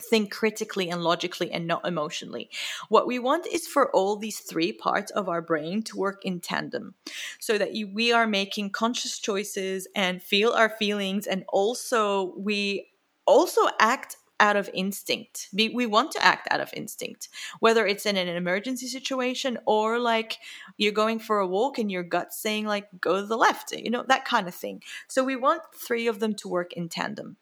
think 0.00 0.32
critically 0.32 0.90
and 0.90 1.02
logically 1.02 1.50
and 1.52 1.66
not 1.66 1.86
emotionally. 1.86 2.50
What 2.88 3.06
we 3.06 3.18
want 3.18 3.46
is 3.46 3.66
for 3.66 3.90
all 3.92 4.16
these 4.16 4.40
three 4.40 4.72
parts 4.72 5.10
of 5.12 5.28
our 5.28 5.40
brain 5.40 5.82
to 5.84 5.96
work 5.96 6.24
in 6.24 6.40
tandem 6.40 6.94
so 7.38 7.58
that 7.58 7.70
we 7.92 8.12
are 8.12 8.26
making 8.26 8.70
conscious 8.70 9.18
choices 9.18 9.86
and 9.94 10.22
feel 10.22 10.50
our 10.50 10.68
feelings 10.68 11.26
and 11.26 11.44
also 11.48 12.34
we 12.36 12.88
also 13.26 13.62
act 13.78 14.16
out 14.40 14.56
of 14.56 14.70
instinct. 14.74 15.48
We, 15.52 15.68
we 15.68 15.86
want 15.86 16.12
to 16.12 16.24
act 16.24 16.48
out 16.50 16.60
of 16.60 16.70
instinct, 16.74 17.28
whether 17.60 17.86
it's 17.86 18.06
in 18.06 18.16
an 18.16 18.28
emergency 18.28 18.86
situation 18.86 19.58
or 19.66 19.98
like 19.98 20.38
you're 20.76 20.92
going 20.92 21.18
for 21.18 21.38
a 21.38 21.46
walk 21.46 21.78
and 21.78 21.90
your 21.90 22.02
gut's 22.02 22.38
saying 22.38 22.66
like 22.66 22.88
go 23.00 23.20
to 23.20 23.26
the 23.26 23.36
left, 23.36 23.72
you 23.72 23.90
know, 23.90 24.04
that 24.08 24.24
kind 24.24 24.48
of 24.48 24.54
thing. 24.54 24.82
So 25.08 25.24
we 25.24 25.36
want 25.36 25.62
three 25.74 26.06
of 26.06 26.20
them 26.20 26.34
to 26.36 26.48
work 26.48 26.72
in 26.72 26.88
tandem. 26.88 27.36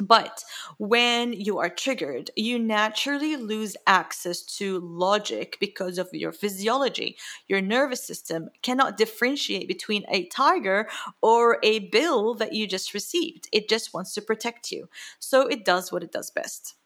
But 0.00 0.44
when 0.78 1.32
you 1.32 1.58
are 1.58 1.68
triggered, 1.68 2.30
you 2.36 2.58
naturally 2.58 3.36
lose 3.36 3.76
access 3.86 4.42
to 4.58 4.78
logic 4.78 5.56
because 5.58 5.98
of 5.98 6.08
your 6.12 6.30
physiology. 6.30 7.16
Your 7.48 7.60
nervous 7.60 8.04
system 8.04 8.50
cannot 8.62 8.96
differentiate 8.96 9.66
between 9.66 10.04
a 10.08 10.26
tiger 10.26 10.88
or 11.20 11.58
a 11.64 11.80
bill 11.90 12.34
that 12.34 12.52
you 12.52 12.68
just 12.68 12.94
received. 12.94 13.48
It 13.50 13.68
just 13.68 13.92
wants 13.92 14.14
to 14.14 14.22
protect 14.22 14.70
you. 14.70 14.88
So 15.18 15.48
it 15.48 15.64
does 15.64 15.90
what 15.90 16.04
it 16.04 16.12
does 16.12 16.30
best. 16.30 16.76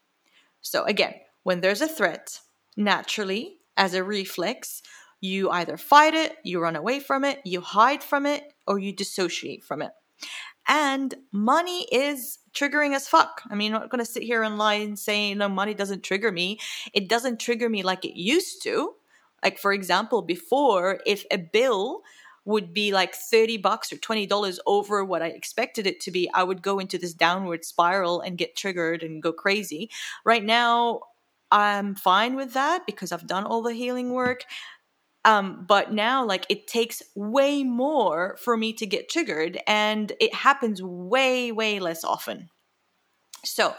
So, 0.62 0.84
again, 0.84 1.14
when 1.42 1.60
there's 1.60 1.82
a 1.82 1.88
threat, 1.88 2.40
naturally, 2.76 3.58
as 3.76 3.94
a 3.94 4.04
reflex, 4.04 4.82
you 5.20 5.50
either 5.50 5.76
fight 5.76 6.14
it, 6.14 6.36
you 6.44 6.60
run 6.60 6.76
away 6.76 7.00
from 7.00 7.24
it, 7.24 7.40
you 7.44 7.60
hide 7.60 8.02
from 8.02 8.26
it, 8.26 8.54
or 8.66 8.78
you 8.78 8.92
dissociate 8.92 9.64
from 9.64 9.82
it. 9.82 9.92
And 10.68 11.14
money 11.32 11.86
is 11.90 12.38
triggering 12.54 12.94
as 12.94 13.08
fuck. 13.08 13.42
I 13.50 13.54
mean, 13.54 13.74
I'm 13.74 13.80
not 13.80 13.90
going 13.90 14.04
to 14.04 14.10
sit 14.10 14.22
here 14.22 14.42
and 14.42 14.58
lie 14.58 14.74
and 14.74 14.98
say, 14.98 15.34
no, 15.34 15.48
money 15.48 15.74
doesn't 15.74 16.02
trigger 16.02 16.30
me. 16.30 16.58
It 16.92 17.08
doesn't 17.08 17.40
trigger 17.40 17.68
me 17.68 17.82
like 17.82 18.04
it 18.04 18.18
used 18.18 18.62
to. 18.62 18.94
Like, 19.42 19.58
for 19.58 19.72
example, 19.72 20.22
before, 20.22 21.00
if 21.04 21.24
a 21.30 21.36
bill 21.36 22.02
would 22.44 22.72
be 22.74 22.92
like 22.92 23.14
30 23.14 23.58
bucks 23.58 23.92
or 23.92 23.96
$20 23.96 24.58
over 24.66 25.04
what 25.04 25.22
I 25.22 25.28
expected 25.28 25.86
it 25.86 26.00
to 26.00 26.10
be, 26.10 26.30
I 26.32 26.42
would 26.42 26.62
go 26.62 26.78
into 26.78 26.98
this 26.98 27.14
downward 27.14 27.64
spiral 27.64 28.20
and 28.20 28.38
get 28.38 28.56
triggered 28.56 29.02
and 29.02 29.22
go 29.22 29.32
crazy. 29.32 29.90
Right 30.24 30.44
now, 30.44 31.00
I'm 31.50 31.94
fine 31.94 32.34
with 32.34 32.54
that 32.54 32.86
because 32.86 33.12
I've 33.12 33.26
done 33.26 33.44
all 33.44 33.62
the 33.62 33.74
healing 33.74 34.12
work. 34.12 34.44
Um, 35.24 35.64
but 35.68 35.92
now, 35.92 36.24
like, 36.24 36.46
it 36.48 36.66
takes 36.66 37.02
way 37.14 37.62
more 37.62 38.36
for 38.40 38.56
me 38.56 38.72
to 38.74 38.86
get 38.86 39.08
triggered, 39.08 39.58
and 39.66 40.12
it 40.20 40.34
happens 40.34 40.82
way, 40.82 41.52
way 41.52 41.78
less 41.78 42.02
often. 42.02 42.48
So, 43.44 43.74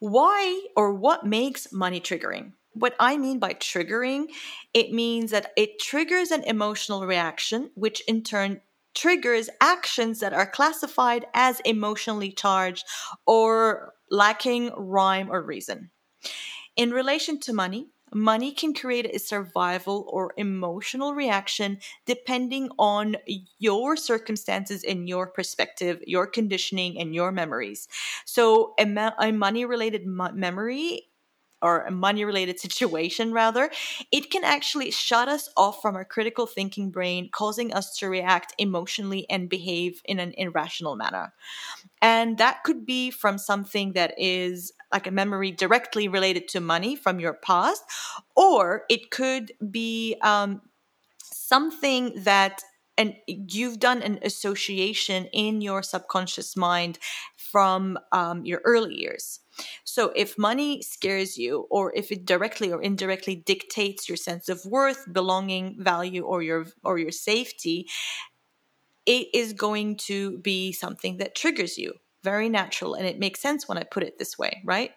why 0.00 0.62
or 0.76 0.92
what 0.94 1.26
makes 1.26 1.72
money 1.72 2.00
triggering? 2.00 2.52
What 2.72 2.94
I 3.00 3.16
mean 3.16 3.38
by 3.38 3.54
triggering, 3.54 4.26
it 4.74 4.92
means 4.92 5.30
that 5.30 5.52
it 5.56 5.78
triggers 5.78 6.30
an 6.30 6.44
emotional 6.44 7.06
reaction, 7.06 7.70
which 7.74 8.00
in 8.02 8.22
turn 8.22 8.60
triggers 8.94 9.48
actions 9.60 10.20
that 10.20 10.32
are 10.32 10.46
classified 10.50 11.26
as 11.34 11.60
emotionally 11.60 12.32
charged 12.32 12.84
or 13.26 13.94
lacking 14.10 14.70
rhyme 14.76 15.30
or 15.30 15.42
reason. 15.42 15.90
In 16.76 16.90
relation 16.90 17.38
to 17.40 17.52
money, 17.52 17.88
money 18.16 18.50
can 18.50 18.72
create 18.72 19.14
a 19.14 19.18
survival 19.18 20.08
or 20.08 20.32
emotional 20.38 21.14
reaction 21.14 21.78
depending 22.06 22.70
on 22.78 23.16
your 23.58 23.96
circumstances 23.96 24.82
and 24.82 25.08
your 25.08 25.26
perspective, 25.26 26.02
your 26.06 26.26
conditioning, 26.26 26.98
and 26.98 27.14
your 27.14 27.30
memories. 27.30 27.88
So, 28.24 28.74
a, 28.78 29.12
a 29.20 29.32
money 29.32 29.66
related 29.66 30.06
mo- 30.06 30.32
memory 30.32 31.08
or 31.62 31.82
a 31.82 31.90
money 31.90 32.24
related 32.24 32.60
situation 32.66 33.32
rather 33.32 33.70
it 34.12 34.30
can 34.30 34.44
actually 34.44 34.90
shut 34.90 35.28
us 35.28 35.48
off 35.56 35.80
from 35.80 35.96
our 35.96 36.04
critical 36.04 36.46
thinking 36.46 36.90
brain 36.90 37.30
causing 37.32 37.72
us 37.72 37.96
to 37.96 38.08
react 38.08 38.54
emotionally 38.58 39.28
and 39.30 39.48
behave 39.48 40.02
in 40.04 40.18
an 40.20 40.34
irrational 40.36 40.96
manner 40.96 41.32
and 42.02 42.38
that 42.38 42.62
could 42.64 42.84
be 42.84 43.10
from 43.10 43.38
something 43.38 43.92
that 43.94 44.14
is 44.18 44.72
like 44.92 45.06
a 45.06 45.10
memory 45.10 45.50
directly 45.50 46.08
related 46.08 46.48
to 46.48 46.60
money 46.60 46.96
from 46.96 47.20
your 47.20 47.34
past 47.34 47.82
or 48.36 48.84
it 48.88 49.10
could 49.10 49.52
be 49.70 50.16
um, 50.22 50.60
something 51.22 52.12
that 52.22 52.62
and 52.98 53.14
you've 53.26 53.78
done 53.78 54.02
an 54.02 54.18
association 54.22 55.26
in 55.26 55.60
your 55.60 55.82
subconscious 55.82 56.56
mind 56.56 56.98
from 57.36 57.98
um, 58.12 58.44
your 58.44 58.62
early 58.64 58.94
years. 58.94 59.40
So, 59.84 60.12
if 60.16 60.38
money 60.38 60.82
scares 60.82 61.36
you, 61.38 61.66
or 61.70 61.94
if 61.94 62.10
it 62.10 62.24
directly 62.24 62.72
or 62.72 62.82
indirectly 62.82 63.36
dictates 63.36 64.08
your 64.08 64.16
sense 64.16 64.48
of 64.48 64.64
worth, 64.66 65.12
belonging, 65.12 65.76
value, 65.78 66.24
or 66.24 66.42
your 66.42 66.66
or 66.84 66.98
your 66.98 67.12
safety, 67.12 67.86
it 69.06 69.28
is 69.32 69.52
going 69.52 69.96
to 69.96 70.38
be 70.38 70.72
something 70.72 71.18
that 71.18 71.34
triggers 71.34 71.78
you. 71.78 71.94
Very 72.26 72.48
natural, 72.48 72.94
and 72.94 73.06
it 73.06 73.20
makes 73.20 73.40
sense 73.40 73.68
when 73.68 73.78
I 73.78 73.84
put 73.84 74.02
it 74.02 74.18
this 74.18 74.36
way, 74.36 74.52
right? 74.64 74.90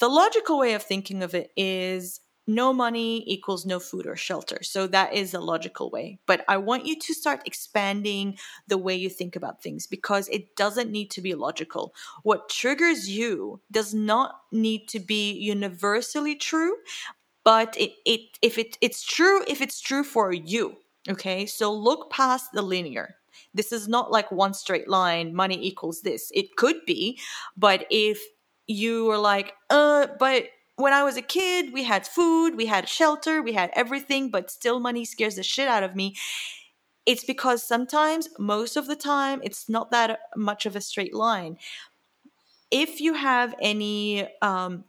The 0.00 0.08
logical 0.22 0.58
way 0.58 0.74
of 0.74 0.82
thinking 0.82 1.22
of 1.22 1.34
it 1.34 1.50
is 1.56 2.20
no 2.48 2.72
money 2.72 3.22
equals 3.26 3.66
no 3.66 3.78
food 3.78 4.06
or 4.06 4.16
shelter. 4.16 4.58
So 4.62 4.86
that 4.88 5.12
is 5.12 5.34
a 5.34 5.40
logical 5.40 5.90
way. 5.90 6.18
But 6.26 6.44
I 6.48 6.56
want 6.56 6.86
you 6.86 6.98
to 6.98 7.14
start 7.14 7.46
expanding 7.46 8.38
the 8.66 8.78
way 8.78 8.94
you 8.96 9.10
think 9.10 9.36
about 9.36 9.62
things 9.62 9.86
because 9.86 10.28
it 10.28 10.56
doesn't 10.56 10.90
need 10.90 11.10
to 11.12 11.20
be 11.20 11.34
logical. 11.34 11.94
What 12.22 12.48
triggers 12.48 13.08
you 13.08 13.60
does 13.70 13.92
not 13.94 14.40
need 14.50 14.88
to 14.88 14.98
be 14.98 15.32
universally 15.32 16.34
true, 16.34 16.74
but 17.44 17.76
it, 17.78 17.92
it 18.04 18.20
if 18.42 18.58
it 18.58 18.78
it's 18.80 19.02
true 19.02 19.44
if 19.46 19.60
it's 19.60 19.80
true 19.80 20.04
for 20.04 20.32
you. 20.32 20.76
Okay? 21.08 21.46
So 21.46 21.72
look 21.72 22.10
past 22.10 22.52
the 22.52 22.62
linear. 22.62 23.16
This 23.54 23.72
is 23.72 23.88
not 23.88 24.10
like 24.10 24.30
one 24.30 24.54
straight 24.54 24.88
line, 24.88 25.34
money 25.34 25.58
equals 25.60 26.02
this. 26.02 26.30
It 26.34 26.56
could 26.56 26.84
be, 26.86 27.18
but 27.56 27.86
if 27.90 28.20
you 28.66 29.10
are 29.10 29.18
like, 29.18 29.54
uh, 29.70 30.08
but 30.18 30.46
when 30.76 30.92
I 30.92 31.02
was 31.02 31.16
a 31.16 31.22
kid, 31.22 31.72
we 31.72 31.82
had 31.82 32.06
food, 32.06 32.56
we 32.56 32.66
had 32.66 32.88
shelter, 32.88 33.42
we 33.42 33.52
had 33.52 33.70
everything, 33.72 34.30
but 34.30 34.50
still 34.50 34.78
money 34.78 35.04
scares 35.04 35.36
the 35.36 35.42
shit 35.42 35.68
out 35.68 35.82
of 35.82 35.96
me. 35.96 36.14
It's 37.06 37.24
because 37.24 37.62
sometimes, 37.66 38.28
most 38.38 38.76
of 38.76 38.86
the 38.86 38.96
time, 38.96 39.40
it's 39.42 39.68
not 39.68 39.90
that 39.90 40.20
much 40.36 40.66
of 40.66 40.76
a 40.76 40.80
straight 40.80 41.14
line. 41.14 41.56
If 42.70 43.00
you 43.00 43.14
have 43.14 43.54
any 43.60 44.28
um, 44.42 44.84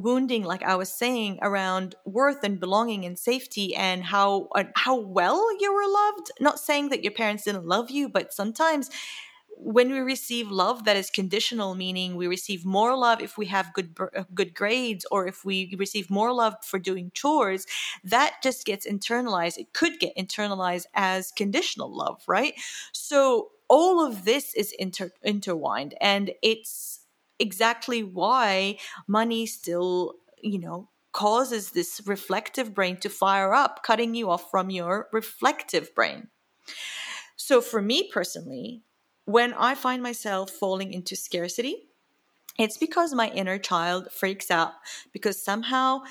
wounding, 0.00 0.44
like 0.44 0.62
I 0.62 0.76
was 0.76 0.90
saying, 0.90 1.38
around 1.42 1.94
worth 2.04 2.44
and 2.44 2.58
belonging 2.60 3.04
and 3.04 3.18
safety 3.18 3.74
and 3.74 4.04
how 4.04 4.48
uh, 4.54 4.64
how 4.76 4.98
well 4.98 5.44
you 5.60 5.74
were 5.74 5.88
loved, 5.88 6.32
not 6.40 6.58
saying 6.58 6.88
that 6.90 7.02
your 7.02 7.12
parents 7.12 7.44
didn't 7.44 7.66
love 7.66 7.90
you, 7.90 8.08
but 8.08 8.32
sometimes 8.32 8.90
when 9.64 9.92
we 9.92 10.00
receive 10.00 10.50
love 10.50 10.84
that 10.84 10.96
is 10.96 11.08
conditional 11.08 11.74
meaning 11.74 12.16
we 12.16 12.26
receive 12.26 12.64
more 12.64 12.96
love 12.96 13.20
if 13.20 13.38
we 13.38 13.46
have 13.46 13.72
good 13.74 13.96
uh, 14.16 14.24
good 14.34 14.54
grades 14.54 15.06
or 15.10 15.26
if 15.26 15.44
we 15.44 15.74
receive 15.78 16.10
more 16.10 16.32
love 16.32 16.54
for 16.62 16.78
doing 16.78 17.10
chores 17.14 17.66
that 18.02 18.36
just 18.42 18.64
gets 18.64 18.86
internalized. 18.86 19.58
It 19.58 19.72
could 19.72 20.00
get 20.00 20.16
internalized 20.16 20.86
as 20.94 21.30
conditional 21.32 21.94
love 21.94 22.22
right? 22.26 22.54
So 22.92 23.50
all 23.68 24.04
of 24.04 24.24
this 24.24 24.52
is 24.54 24.74
inter- 24.78 25.12
intertwined 25.22 25.94
and 26.00 26.32
it's 26.42 27.01
exactly 27.42 28.02
why 28.02 28.78
money 29.06 29.44
still 29.46 30.14
you 30.40 30.58
know 30.58 30.88
causes 31.12 31.70
this 31.70 32.00
reflective 32.06 32.74
brain 32.74 32.96
to 32.96 33.10
fire 33.10 33.52
up, 33.52 33.82
cutting 33.82 34.14
you 34.14 34.30
off 34.30 34.50
from 34.50 34.70
your 34.70 35.08
reflective 35.12 35.94
brain. 35.94 36.28
So, 37.36 37.60
for 37.60 37.82
me 37.82 38.08
personally, 38.10 38.82
when 39.24 39.52
I 39.54 39.74
find 39.74 40.02
myself 40.02 40.50
falling 40.50 40.92
into 40.92 41.16
scarcity, 41.16 41.88
it's 42.58 42.78
because 42.78 43.14
my 43.14 43.28
inner 43.30 43.58
child 43.58 44.10
freaks 44.10 44.50
out 44.50 44.72
because 45.12 45.42
somehow 45.42 46.02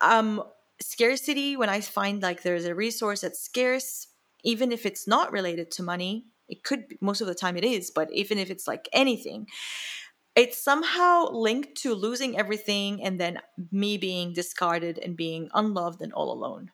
um 0.00 0.42
scarcity 0.80 1.56
when 1.56 1.68
I 1.68 1.80
find 1.80 2.22
like 2.22 2.42
there's 2.42 2.64
a 2.64 2.74
resource 2.74 3.20
that's 3.22 3.40
scarce, 3.40 4.08
even 4.44 4.72
if 4.72 4.86
it's 4.86 5.06
not 5.06 5.32
related 5.32 5.70
to 5.72 5.82
money, 5.82 6.26
it 6.48 6.62
could 6.62 6.88
be, 6.88 6.98
most 7.00 7.20
of 7.20 7.26
the 7.26 7.34
time 7.34 7.56
it 7.56 7.64
is, 7.64 7.90
but 7.90 8.08
even 8.12 8.38
if 8.38 8.50
it's 8.50 8.66
like 8.68 8.88
anything, 8.92 9.46
it's 10.38 10.62
somehow 10.62 11.28
linked 11.32 11.76
to 11.82 11.94
losing 11.94 12.38
everything 12.38 13.02
and 13.04 13.20
then 13.20 13.40
me 13.72 13.98
being 13.98 14.32
discarded 14.32 14.98
and 14.98 15.16
being 15.16 15.50
unloved 15.52 16.00
and 16.00 16.12
all 16.12 16.32
alone. 16.32 16.70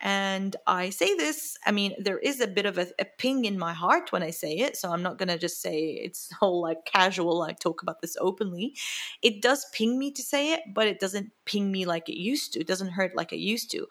And 0.00 0.56
I 0.66 0.90
say 0.90 1.14
this, 1.16 1.56
I 1.66 1.72
mean, 1.72 1.94
there 1.98 2.18
is 2.18 2.40
a 2.40 2.48
bit 2.48 2.66
of 2.66 2.78
a, 2.78 2.88
a 3.00 3.06
ping 3.18 3.44
in 3.44 3.58
my 3.58 3.74
heart 3.74 4.12
when 4.12 4.22
I 4.22 4.30
say 4.30 4.54
it. 4.58 4.76
So 4.76 4.90
I'm 4.92 5.02
not 5.02 5.18
going 5.18 5.28
to 5.28 5.38
just 5.38 5.62
say 5.62 5.90
it's 5.92 6.30
all 6.40 6.62
like 6.62 6.86
casual, 6.86 7.38
like 7.38 7.60
talk 7.60 7.82
about 7.82 8.00
this 8.00 8.16
openly. 8.20 8.74
It 9.22 9.42
does 9.42 9.66
ping 9.72 9.98
me 9.98 10.10
to 10.12 10.22
say 10.22 10.54
it, 10.54 10.62
but 10.74 10.88
it 10.88 10.98
doesn't 10.98 11.32
ping 11.44 11.70
me 11.70 11.86
like 11.86 12.08
it 12.08 12.18
used 12.20 12.54
to. 12.54 12.60
It 12.60 12.66
doesn't 12.66 12.90
hurt 12.92 13.16
like 13.16 13.32
it 13.32 13.40
used 13.40 13.70
to. 13.72 13.86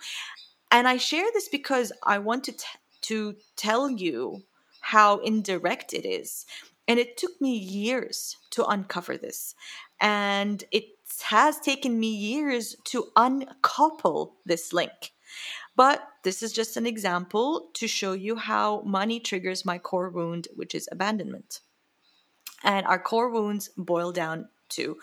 And 0.71 0.87
I 0.87 0.97
share 0.97 1.27
this 1.33 1.49
because 1.49 1.91
I 2.03 2.19
want 2.19 2.45
to, 2.45 2.53
t- 2.53 2.65
to 3.03 3.35
tell 3.55 3.89
you 3.89 4.43
how 4.81 5.19
indirect 5.19 5.93
it 5.93 6.05
is. 6.07 6.45
And 6.91 6.99
it 6.99 7.15
took 7.15 7.39
me 7.39 7.55
years 7.55 8.35
to 8.49 8.65
uncover 8.65 9.15
this. 9.15 9.55
And 10.01 10.61
it 10.71 10.87
has 11.21 11.57
taken 11.57 11.97
me 11.97 12.09
years 12.09 12.75
to 12.87 13.05
uncouple 13.15 14.35
this 14.45 14.73
link. 14.73 15.13
But 15.77 16.05
this 16.23 16.43
is 16.43 16.51
just 16.51 16.75
an 16.75 16.85
example 16.85 17.69
to 17.75 17.87
show 17.87 18.11
you 18.11 18.35
how 18.35 18.81
money 18.81 19.21
triggers 19.21 19.63
my 19.63 19.77
core 19.77 20.09
wound, 20.09 20.49
which 20.53 20.75
is 20.75 20.89
abandonment. 20.91 21.61
And 22.61 22.85
our 22.85 22.99
core 22.99 23.29
wounds 23.29 23.69
boil 23.77 24.11
down 24.11 24.49
to 24.71 24.97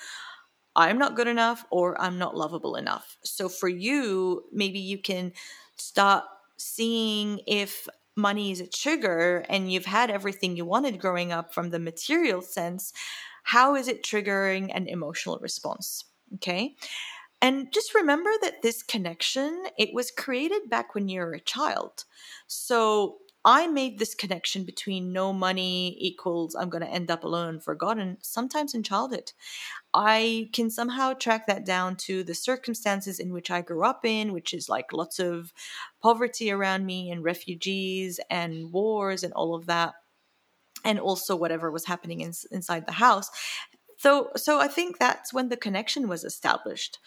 I'm 0.76 0.98
not 0.98 1.16
good 1.16 1.26
enough 1.26 1.64
or 1.70 1.98
I'm 1.98 2.18
not 2.18 2.36
lovable 2.36 2.76
enough. 2.76 3.16
So 3.24 3.48
for 3.48 3.70
you, 3.70 4.44
maybe 4.52 4.78
you 4.78 4.98
can 4.98 5.32
start 5.76 6.24
seeing 6.58 7.40
if 7.46 7.88
money 8.18 8.50
is 8.50 8.60
a 8.60 8.66
trigger 8.66 9.46
and 9.48 9.72
you've 9.72 9.86
had 9.86 10.10
everything 10.10 10.56
you 10.56 10.66
wanted 10.66 11.00
growing 11.00 11.32
up 11.32 11.54
from 11.54 11.70
the 11.70 11.78
material 11.78 12.42
sense, 12.42 12.92
how 13.44 13.74
is 13.76 13.88
it 13.88 14.02
triggering 14.04 14.70
an 14.74 14.88
emotional 14.88 15.38
response? 15.40 16.04
Okay. 16.34 16.76
And 17.40 17.72
just 17.72 17.94
remember 17.94 18.30
that 18.42 18.62
this 18.62 18.82
connection, 18.82 19.64
it 19.78 19.94
was 19.94 20.10
created 20.10 20.68
back 20.68 20.94
when 20.94 21.08
you 21.08 21.20
were 21.20 21.32
a 21.32 21.40
child. 21.40 22.04
So 22.48 23.18
I 23.50 23.66
made 23.66 23.98
this 23.98 24.14
connection 24.14 24.64
between 24.64 25.10
no 25.10 25.32
money 25.32 25.96
equals 25.98 26.54
I'm 26.54 26.68
going 26.68 26.82
to 26.84 26.90
end 26.90 27.10
up 27.10 27.24
alone 27.24 27.60
forgotten 27.60 28.18
sometimes 28.20 28.74
in 28.74 28.82
childhood. 28.82 29.32
I 29.94 30.50
can 30.52 30.68
somehow 30.68 31.14
track 31.14 31.46
that 31.46 31.64
down 31.64 31.96
to 32.08 32.22
the 32.22 32.34
circumstances 32.34 33.18
in 33.18 33.32
which 33.32 33.50
I 33.50 33.62
grew 33.62 33.84
up 33.86 34.04
in, 34.04 34.34
which 34.34 34.52
is 34.52 34.68
like 34.68 34.92
lots 34.92 35.18
of 35.18 35.54
poverty 36.02 36.50
around 36.50 36.84
me 36.84 37.10
and 37.10 37.24
refugees 37.24 38.20
and 38.28 38.70
wars 38.70 39.24
and 39.24 39.32
all 39.32 39.54
of 39.54 39.64
that. 39.64 39.94
And 40.84 41.00
also 41.00 41.34
whatever 41.34 41.70
was 41.70 41.86
happening 41.86 42.20
in, 42.20 42.34
inside 42.50 42.84
the 42.84 42.92
house. 42.92 43.30
So, 43.96 44.28
so 44.36 44.60
I 44.60 44.68
think 44.68 44.98
that's 44.98 45.32
when 45.32 45.48
the 45.48 45.56
connection 45.56 46.06
was 46.06 46.22
established. 46.22 46.98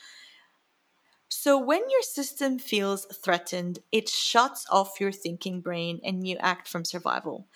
So, 1.34 1.58
when 1.58 1.90
your 1.90 2.02
system 2.02 2.60
feels 2.60 3.06
threatened, 3.06 3.80
it 3.90 4.10
shuts 4.10 4.66
off 4.70 5.00
your 5.00 5.14
thinking 5.14 5.62
brain 5.62 6.02
and 6.04 6.28
you 6.28 6.36
act 6.42 6.68
from 6.68 6.84
survival. 6.84 7.48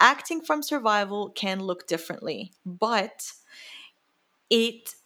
Acting 0.00 0.40
from 0.40 0.64
survival 0.64 1.30
can 1.30 1.60
look 1.60 1.86
differently, 1.86 2.52
but 2.66 3.32
it 4.50 4.96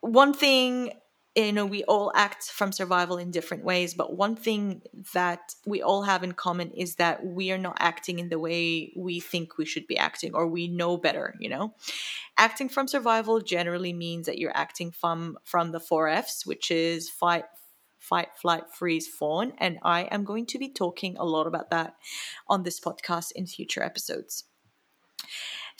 one 0.00 0.32
thing 0.32 0.92
you 1.34 1.52
know 1.52 1.66
we 1.66 1.84
all 1.84 2.10
act 2.14 2.44
from 2.44 2.72
survival 2.72 3.16
in 3.16 3.30
different 3.30 3.64
ways 3.64 3.94
but 3.94 4.16
one 4.16 4.34
thing 4.34 4.82
that 5.12 5.54
we 5.66 5.82
all 5.82 6.02
have 6.02 6.22
in 6.22 6.32
common 6.32 6.70
is 6.70 6.96
that 6.96 7.24
we 7.24 7.52
are 7.52 7.58
not 7.58 7.76
acting 7.78 8.18
in 8.18 8.28
the 8.28 8.38
way 8.38 8.92
we 8.96 9.20
think 9.20 9.58
we 9.58 9.64
should 9.64 9.86
be 9.86 9.98
acting 9.98 10.34
or 10.34 10.46
we 10.46 10.68
know 10.68 10.96
better 10.96 11.34
you 11.38 11.48
know 11.48 11.74
acting 12.36 12.68
from 12.68 12.88
survival 12.88 13.40
generally 13.40 13.92
means 13.92 14.26
that 14.26 14.38
you're 14.38 14.56
acting 14.56 14.90
from 14.90 15.38
from 15.44 15.70
the 15.70 15.80
four 15.80 16.08
f's 16.08 16.46
which 16.46 16.70
is 16.70 17.08
fight 17.08 17.44
fight 17.98 18.28
flight 18.40 18.64
freeze 18.72 19.06
fawn 19.06 19.52
and 19.58 19.78
i 19.82 20.02
am 20.02 20.24
going 20.24 20.46
to 20.46 20.58
be 20.58 20.68
talking 20.68 21.16
a 21.18 21.24
lot 21.24 21.46
about 21.46 21.70
that 21.70 21.94
on 22.48 22.62
this 22.62 22.80
podcast 22.80 23.32
in 23.32 23.46
future 23.46 23.82
episodes 23.82 24.44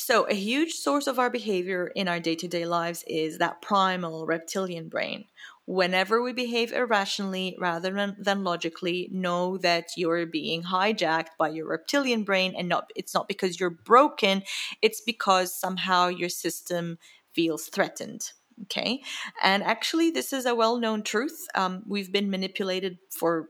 so, 0.01 0.29
a 0.29 0.35
huge 0.35 0.75
source 0.75 1.09
of 1.09 1.19
our 1.19 1.29
behavior 1.29 1.89
in 1.89 2.07
our 2.07 2.21
day 2.21 2.37
to 2.37 2.47
day 2.47 2.65
lives 2.65 3.03
is 3.09 3.39
that 3.39 3.61
primal 3.61 4.27
reptilian 4.27 4.89
brain. 4.89 5.25
Whenever 5.67 6.23
we 6.23 6.33
behave 6.33 6.73
irrationally 6.73 7.57
rather 7.59 7.93
than, 7.93 8.17
than 8.17 8.45
logically, 8.45 9.09
know 9.11 9.59
that 9.59 9.89
you're 9.97 10.25
being 10.25 10.63
hijacked 10.63 11.37
by 11.37 11.49
your 11.49 11.67
reptilian 11.67 12.23
brain, 12.23 12.55
and 12.57 12.69
not 12.69 12.93
it's 12.95 13.13
not 13.13 13.27
because 13.27 13.59
you're 13.59 13.71
broken, 13.71 14.45
it's 14.83 15.01
because 15.01 15.53
somehow 15.53 16.07
your 16.07 16.29
system 16.29 16.99
feels 17.33 17.67
threatened. 17.67 18.33
Okay, 18.65 19.03
and 19.43 19.63
actually, 19.63 20.11
this 20.11 20.33
is 20.33 20.47
a 20.47 20.55
well 20.55 20.79
known 20.79 21.03
truth. 21.03 21.47
Um, 21.55 21.83
we've 21.87 22.13
been 22.13 22.31
manipulated 22.31 22.99
for 23.11 23.49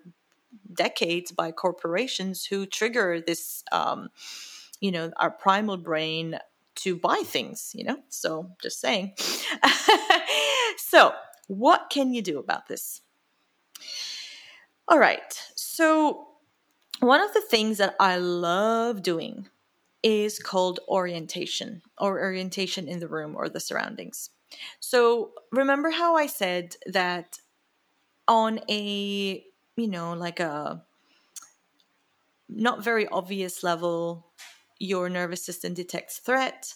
decades 0.75 1.33
by 1.33 1.51
corporations 1.53 2.45
who 2.45 2.67
trigger 2.67 3.21
this. 3.21 3.63
Um, 3.73 4.09
you 4.81 4.93
know 4.93 5.11
our 5.17 5.31
primal 5.31 5.77
brain 5.77 6.39
to 6.77 6.95
buy 6.95 7.21
things 7.25 7.73
you 7.75 7.83
know? 7.83 7.99
So 8.09 8.51
just 8.63 8.81
saying. 8.81 9.15
So 10.89 11.13
what 11.49 11.91
can 11.91 12.15
you 12.15 12.23
do 12.23 12.39
about 12.39 12.67
this? 12.67 13.03
All 14.87 14.99
right. 14.99 15.43
So 15.55 16.29
one 17.01 17.21
of 17.21 17.33
the 17.35 17.43
things 17.43 17.79
that 17.79 17.95
i 18.01 18.17
love 18.17 19.03
doing 19.03 19.49
is 20.03 20.39
called 20.39 20.81
orientation 20.89 21.83
or 21.99 22.19
orientation 22.21 22.89
in 22.89 22.99
the 23.01 23.07
room 23.07 23.37
or 23.37 23.49
the 23.49 23.61
surroundings 23.61 24.31
so 24.81 25.33
remember 25.53 25.91
how 25.91 26.17
i 26.17 26.27
said 26.27 26.77
that 26.87 27.39
on 28.27 28.61
a 28.69 29.45
you 29.77 29.89
know 29.89 30.13
like 30.15 30.41
a 30.41 30.83
not 32.49 32.83
very 32.83 33.07
obvious 33.09 33.63
level 33.63 34.33
your 34.79 35.09
nervous 35.09 35.45
system 35.45 35.75
detects 35.75 36.19
threat 36.19 36.75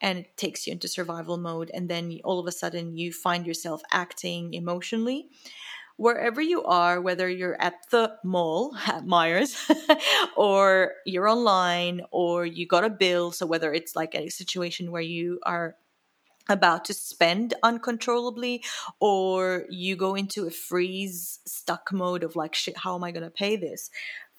and 0.00 0.18
it 0.18 0.36
takes 0.36 0.66
you 0.66 0.72
into 0.72 0.88
survival 0.88 1.36
mode 1.38 1.70
and 1.72 1.88
then 1.88 2.18
all 2.24 2.38
of 2.38 2.46
a 2.46 2.52
sudden 2.52 2.96
you 2.96 3.12
find 3.12 3.46
yourself 3.46 3.82
acting 3.92 4.52
emotionally? 4.52 5.28
Wherever 5.96 6.40
you 6.40 6.64
are 6.64 7.00
whether 7.00 7.28
you're 7.28 7.60
at 7.60 7.74
the 7.90 8.16
mall 8.24 8.74
at 8.86 9.06
Myers 9.06 9.70
or 10.36 10.92
you're 11.06 11.28
online 11.28 12.02
or 12.10 12.44
you 12.44 12.66
got 12.66 12.84
a 12.84 12.90
bill 12.90 13.30
so 13.30 13.46
whether 13.46 13.72
it's 13.72 13.94
like 13.94 14.14
a 14.14 14.28
situation 14.28 14.90
where 14.90 15.02
you 15.02 15.38
are 15.44 15.76
about 16.48 16.84
to 16.84 16.94
spend 16.94 17.54
uncontrollably 17.62 18.62
or 19.00 19.64
you 19.70 19.96
go 19.96 20.14
into 20.14 20.46
a 20.46 20.50
freeze 20.50 21.40
stuck 21.46 21.92
mode 21.92 22.22
of 22.22 22.36
like 22.36 22.54
shit 22.54 22.76
how 22.78 22.94
am 22.94 23.04
i 23.04 23.10
going 23.10 23.22
to 23.22 23.30
pay 23.30 23.56
this 23.56 23.90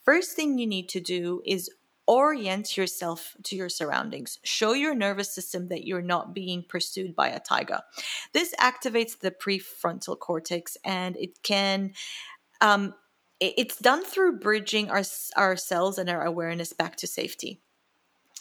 first 0.03 0.35
thing 0.35 0.57
you 0.57 0.67
need 0.67 0.89
to 0.89 0.99
do 0.99 1.41
is 1.45 1.69
orient 2.07 2.75
yourself 2.75 3.35
to 3.43 3.55
your 3.55 3.69
surroundings. 3.69 4.39
Show 4.43 4.73
your 4.73 4.93
nervous 4.93 5.33
system 5.33 5.69
that 5.69 5.85
you're 5.85 6.01
not 6.01 6.33
being 6.33 6.63
pursued 6.67 7.15
by 7.15 7.29
a 7.29 7.39
tiger. 7.39 7.79
This 8.33 8.53
activates 8.59 9.17
the 9.17 9.31
prefrontal 9.31 10.19
cortex 10.19 10.77
and 10.83 11.15
it 11.17 11.41
can. 11.43 11.93
Um, 12.61 12.93
it's 13.39 13.77
done 13.77 14.05
through 14.05 14.39
bridging 14.39 14.89
our, 14.89 15.03
ourselves 15.35 15.97
and 15.97 16.09
our 16.09 16.23
awareness 16.23 16.71
back 16.71 16.95
to 16.97 17.07
safety. 17.07 17.62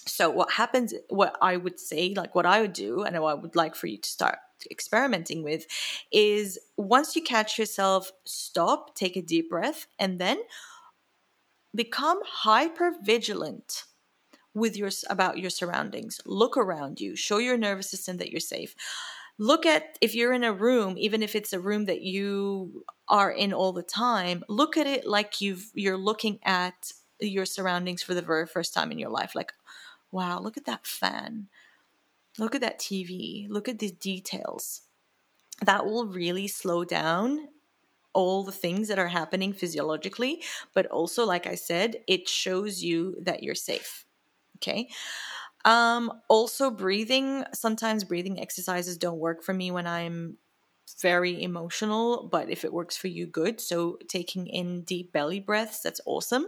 So, 0.07 0.31
what 0.31 0.53
happens, 0.53 0.95
what 1.09 1.37
I 1.41 1.57
would 1.57 1.79
say, 1.79 2.15
like 2.17 2.35
what 2.35 2.47
I 2.47 2.61
would 2.61 2.73
do, 2.73 3.03
and 3.03 3.19
what 3.21 3.31
I 3.31 3.35
would 3.35 3.55
like 3.55 3.75
for 3.75 3.87
you 3.87 3.99
to 3.99 4.09
start 4.09 4.38
experimenting 4.71 5.43
with, 5.43 5.67
is 6.12 6.59
once 6.77 7.15
you 7.15 7.23
catch 7.23 7.59
yourself, 7.59 8.11
stop, 8.25 8.97
take 8.97 9.17
a 9.17 9.23
deep 9.23 9.51
breath, 9.51 9.87
and 9.99 10.21
then 10.21 10.38
become 11.75 12.21
hyper 12.25 12.95
vigilant 13.03 13.85
with 14.55 14.77
your 14.77 14.91
about 15.09 15.38
your 15.38 15.51
surroundings. 15.51 16.21
Look 16.27 16.57
around 16.57 17.01
you. 17.01 17.17
Show 17.17 17.38
your 17.38 17.57
nervous 17.57 17.91
system 17.91 18.19
that 18.19 18.31
you're 18.31 18.41
safe. 18.41 18.75
Look 19.38 19.65
at 19.65 19.97
if 20.01 20.15
you're 20.15 20.35
in 20.35 20.45
a 20.45 20.53
room 20.53 20.95
even 20.99 21.23
if 21.23 21.35
it's 21.35 21.53
a 21.53 21.61
room 21.61 21.87
that 21.87 22.03
you 22.03 22.85
are 23.09 23.31
in 23.31 23.53
all 23.53 23.73
the 23.73 23.83
time 23.83 24.45
look 24.49 24.77
at 24.77 24.87
it 24.87 25.07
like 25.07 25.41
you've 25.41 25.71
you're 25.75 25.97
looking 25.97 26.38
at 26.45 26.93
your 27.29 27.47
surroundings 27.47 28.03
for 28.03 28.15
the 28.15 28.23
very 28.23 28.47
first 28.47 28.75
time 28.75 28.93
in 28.93 28.99
your 28.99 29.11
life. 29.11 29.35
Like 29.35 29.53
wow 30.12 30.38
look 30.40 30.57
at 30.57 30.66
that 30.66 30.87
fan 30.87 31.48
look 32.38 32.55
at 32.55 32.61
that 32.61 32.79
tv 32.79 33.48
look 33.51 33.68
at 33.68 33.79
these 33.81 33.92
details 33.92 34.83
that 35.64 35.85
will 35.87 36.07
really 36.07 36.48
slow 36.48 36.85
down 36.85 37.48
all 38.14 38.42
the 38.44 38.53
things 38.53 38.88
that 38.88 38.98
are 38.98 39.09
happening 39.09 39.53
physiologically, 39.53 40.42
but 40.75 40.87
also, 40.87 41.25
like 41.25 41.46
I 41.46 41.55
said, 41.55 41.96
it 42.07 42.29
shows 42.29 42.83
you 42.83 43.16
that 43.22 43.42
you're 43.42 43.55
safe. 43.55 44.05
Okay. 44.59 44.88
Um, 45.64 46.12
also, 46.29 46.70
breathing. 46.70 47.44
Sometimes 47.55 48.05
breathing 48.05 48.40
exercises 48.40 48.98
don't 48.98 49.18
work 49.18 49.42
for 49.42 49.55
me 49.55 49.70
when 49.70 49.87
I'm 49.87 50.38
very 51.03 51.43
emotional, 51.43 52.29
but 52.31 52.49
if 52.49 52.65
it 52.65 52.73
works 52.73 52.97
for 52.97 53.09
you, 53.09 53.27
good. 53.27 53.61
So, 53.61 53.99
taking 54.09 54.47
in 54.47 54.83
deep 54.83 55.12
belly 55.12 55.41
breaths, 55.41 55.81
that's 55.81 56.01
awesome. 56.07 56.47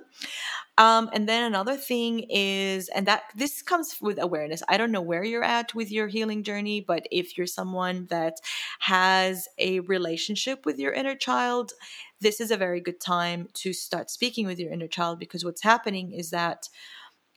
Um, 0.78 1.10
and 1.12 1.28
then 1.28 1.44
another 1.44 1.76
thing 1.76 2.26
is, 2.30 2.88
and 2.88 3.06
that 3.06 3.24
this 3.36 3.62
comes 3.62 3.96
with 4.00 4.18
awareness. 4.20 4.62
I 4.68 4.76
don't 4.76 4.92
know 4.92 5.02
where 5.02 5.24
you're 5.24 5.44
at 5.44 5.74
with 5.74 5.90
your 5.90 6.08
healing 6.08 6.42
journey, 6.42 6.80
but 6.80 7.06
if 7.10 7.36
you're 7.36 7.46
someone 7.46 8.06
that 8.10 8.38
has 8.80 9.48
a 9.58 9.80
relationship 9.80 10.64
with 10.64 10.78
your 10.78 10.92
inner 10.92 11.14
child, 11.14 11.72
this 12.20 12.40
is 12.40 12.50
a 12.50 12.56
very 12.56 12.80
good 12.80 13.00
time 13.00 13.48
to 13.54 13.72
start 13.72 14.10
speaking 14.10 14.46
with 14.46 14.58
your 14.58 14.72
inner 14.72 14.88
child 14.88 15.18
because 15.18 15.44
what's 15.44 15.62
happening 15.62 16.12
is 16.12 16.30
that 16.30 16.68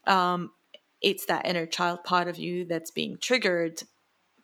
um, 0.05 0.51
it's 1.01 1.25
that 1.25 1.45
inner 1.45 1.65
child 1.65 2.03
part 2.03 2.27
of 2.27 2.37
you 2.37 2.65
that's 2.65 2.91
being 2.91 3.17
triggered 3.19 3.83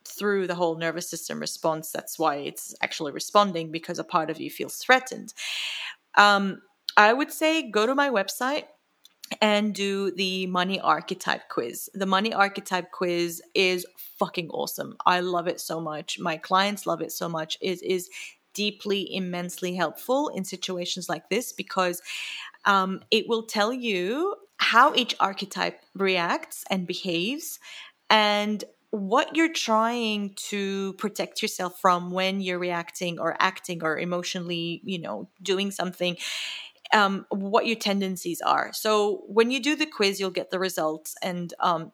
through 0.06 0.48
the 0.48 0.56
whole 0.56 0.78
nervous 0.78 1.10
system 1.10 1.40
response. 1.40 1.92
That's 1.92 2.20
why 2.20 2.38
it's 2.38 2.76
actually 2.82 3.12
responding 3.12 3.72
because 3.72 4.00
a 4.00 4.04
part 4.04 4.30
of 4.30 4.40
you 4.40 4.50
feels 4.50 4.78
threatened. 4.78 5.34
Um, 6.16 6.62
I 6.96 7.14
would 7.14 7.32
say 7.32 7.70
go 7.70 7.86
to 7.86 7.96
my 7.96 8.10
website 8.10 8.66
and 9.42 9.74
do 9.74 10.12
the 10.12 10.48
money 10.48 10.80
archetype 10.80 11.50
quiz. 11.50 11.90
The 11.94 12.06
money 12.06 12.34
archetype 12.34 12.92
quiz 12.92 13.42
is 13.56 13.86
fucking 14.20 14.50
awesome. 14.50 14.96
I 15.06 15.22
love 15.22 15.48
it 15.48 15.60
so 15.60 15.80
much. 15.82 16.20
My 16.20 16.38
clients 16.38 16.86
love 16.86 17.02
it 17.02 17.12
so 17.12 17.28
much. 17.28 17.58
It 17.62 17.82
is 17.82 18.10
deeply, 18.54 19.14
immensely 19.16 19.76
helpful 19.76 20.30
in 20.30 20.44
situations 20.44 21.10
like 21.10 21.30
this 21.30 21.52
because 21.52 22.02
um, 22.66 23.02
it 23.10 23.28
will 23.28 23.44
tell 23.44 23.74
you 23.74 24.36
how 24.58 24.94
each 24.94 25.16
archetype 25.20 25.82
reacts 25.96 26.64
and 26.70 26.86
behaves 26.88 27.60
and 28.10 28.64
what 28.94 29.36
you're 29.36 29.52
trying 29.52 30.36
to 30.36 30.94
protect 30.94 31.42
yourself 31.42 31.80
from 31.82 32.12
when 32.12 32.42
you're 32.42 32.60
reacting 32.60 33.18
or 33.18 33.36
acting 33.40 33.84
or 33.84 33.98
emotionally, 33.98 34.82
you 34.84 35.00
know, 35.00 35.28
doing 35.42 35.72
something. 35.72 36.16
Um, 36.94 37.26
what 37.30 37.66
your 37.66 37.76
tendencies 37.76 38.40
are. 38.40 38.72
So 38.72 39.24
when 39.26 39.50
you 39.50 39.60
do 39.60 39.76
the 39.76 39.88
quiz, 39.88 40.20
you'll 40.20 40.30
get 40.30 40.52
the 40.52 40.60
results, 40.60 41.16
and 41.24 41.52
um, 41.60 41.92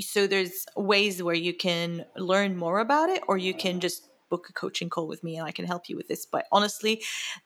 so 0.00 0.26
there's 0.26 0.64
ways 0.76 1.22
where 1.22 1.34
you 1.34 1.52
can 1.52 2.06
learn 2.16 2.56
more 2.56 2.78
about 2.78 3.10
it, 3.10 3.22
or 3.28 3.36
you 3.36 3.52
can 3.52 3.80
just 3.80 4.08
book 4.30 4.48
a 4.48 4.54
coaching 4.54 4.88
call 4.88 5.06
with 5.06 5.22
me 5.22 5.36
and 5.36 5.46
I 5.46 5.52
can 5.52 5.66
help 5.66 5.90
you 5.90 5.96
with 5.96 6.08
this. 6.08 6.24
But 6.24 6.46
honestly, 6.50 7.02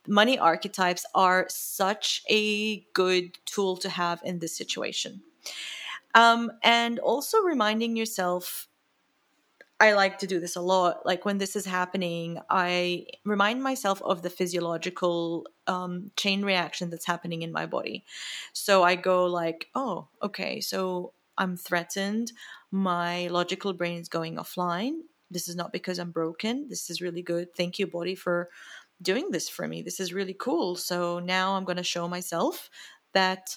money 0.07 0.39
archetypes 0.39 1.05
are 1.15 1.47
such 1.51 2.23
a 2.31 2.81
good 2.95 3.39
tool 3.45 3.77
to 3.79 3.91
have 3.91 4.21
in 4.25 4.39
this 4.39 4.57
situation. 4.57 5.23
Um, 6.15 6.53
and 6.63 6.99
also 6.99 7.41
reminding 7.43 7.97
yourself 7.97 8.69
I 9.81 9.95
like 9.95 10.19
to 10.19 10.27
do 10.27 10.41
this 10.41 10.57
a 10.57 10.61
lot. 10.61 11.07
Like 11.07 11.25
when 11.25 11.39
this 11.39 11.57
is 11.57 11.65
happening, 11.65 12.39
I 12.51 13.07
remind 13.25 13.63
myself 13.63 14.03
of 14.03 14.21
the 14.21 14.29
physiological 14.29 15.47
um, 15.67 16.11
chain 16.17 16.45
reaction 16.45 16.91
that's 16.91 17.07
happening 17.07 17.41
in 17.41 17.51
my 17.51 17.65
body. 17.65 18.05
So 18.53 18.83
I 18.83 18.95
go 18.95 19.25
like, 19.25 19.69
oh, 19.75 20.09
okay, 20.23 20.61
so 20.61 21.15
I'm 21.39 21.57
threatened. 21.57 22.33
My 22.71 23.29
logical 23.29 23.73
brain 23.73 23.99
is 23.99 24.11
going 24.11 24.37
offline. 24.37 24.99
This 25.31 25.49
is 25.49 25.57
not 25.57 25.73
because 25.73 25.99
I'm 25.99 26.11
broken. 26.11 26.69
This 26.69 26.91
is 26.91 27.01
really 27.01 27.23
good. 27.23 27.55
Thank 27.57 27.79
you, 27.79 27.87
body, 27.87 28.15
for 28.15 28.51
doing 29.01 29.31
this 29.31 29.49
for 29.49 29.67
me. 29.67 29.81
This 29.81 29.99
is 29.99 30.13
really 30.13 30.35
cool. 30.35 30.77
So 30.77 31.21
now 31.21 31.57
I'm 31.57 31.65
going 31.65 31.79
to 31.79 31.83
show 31.83 32.07
myself 32.07 32.69
that 33.15 33.57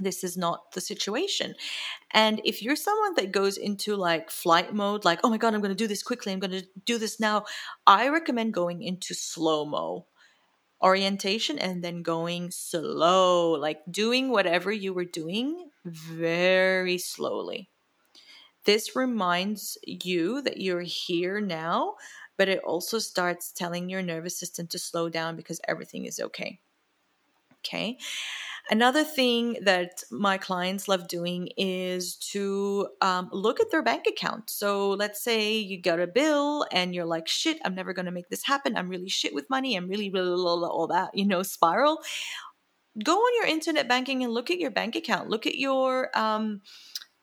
this 0.00 0.24
is 0.24 0.36
not 0.36 0.72
the 0.72 0.80
situation. 0.80 1.54
And 2.12 2.40
if 2.44 2.62
you're 2.62 2.76
someone 2.76 3.14
that 3.16 3.32
goes 3.32 3.56
into 3.56 3.96
like 3.96 4.30
flight 4.30 4.74
mode, 4.74 5.04
like, 5.04 5.20
oh 5.24 5.30
my 5.30 5.38
God, 5.38 5.54
I'm 5.54 5.60
going 5.60 5.70
to 5.70 5.74
do 5.74 5.86
this 5.86 6.02
quickly, 6.02 6.32
I'm 6.32 6.38
going 6.38 6.50
to 6.52 6.66
do 6.84 6.98
this 6.98 7.20
now, 7.20 7.44
I 7.86 8.08
recommend 8.08 8.54
going 8.54 8.82
into 8.82 9.14
slow 9.14 9.64
mo 9.64 10.06
orientation 10.80 11.58
and 11.58 11.82
then 11.82 12.02
going 12.02 12.50
slow, 12.50 13.52
like 13.52 13.80
doing 13.90 14.30
whatever 14.30 14.70
you 14.70 14.94
were 14.94 15.04
doing 15.04 15.70
very 15.84 16.98
slowly. 16.98 17.68
This 18.64 18.94
reminds 18.94 19.78
you 19.86 20.42
that 20.42 20.60
you're 20.60 20.82
here 20.82 21.40
now, 21.40 21.94
but 22.36 22.48
it 22.48 22.60
also 22.64 22.98
starts 22.98 23.50
telling 23.50 23.88
your 23.88 24.02
nervous 24.02 24.38
system 24.38 24.66
to 24.68 24.78
slow 24.78 25.08
down 25.08 25.36
because 25.36 25.60
everything 25.66 26.04
is 26.04 26.20
okay. 26.20 26.60
Okay. 27.68 27.98
Another 28.70 29.02
thing 29.02 29.56
that 29.62 30.02
my 30.10 30.36
clients 30.36 30.88
love 30.88 31.08
doing 31.08 31.48
is 31.56 32.16
to 32.16 32.88
um, 33.00 33.30
look 33.32 33.60
at 33.60 33.70
their 33.70 33.82
bank 33.82 34.06
account. 34.06 34.50
So 34.50 34.90
let's 34.90 35.22
say 35.22 35.56
you 35.56 35.80
got 35.80 36.00
a 36.00 36.06
bill 36.06 36.66
and 36.70 36.94
you're 36.94 37.06
like, 37.06 37.28
shit, 37.28 37.58
I'm 37.64 37.74
never 37.74 37.94
going 37.94 38.06
to 38.06 38.12
make 38.12 38.28
this 38.28 38.44
happen. 38.44 38.76
I'm 38.76 38.90
really 38.90 39.08
shit 39.08 39.34
with 39.34 39.48
money. 39.48 39.74
I'm 39.74 39.88
really, 39.88 40.10
really, 40.10 40.28
all 40.30 40.86
that, 40.88 41.10
you 41.14 41.26
know, 41.26 41.42
spiral. 41.42 42.00
Go 43.02 43.16
on 43.16 43.36
your 43.36 43.46
internet 43.46 43.88
banking 43.88 44.22
and 44.22 44.34
look 44.34 44.50
at 44.50 44.58
your 44.58 44.70
bank 44.70 44.96
account. 44.96 45.30
Look 45.30 45.46
at 45.46 45.56
your 45.56 46.10
um, 46.14 46.60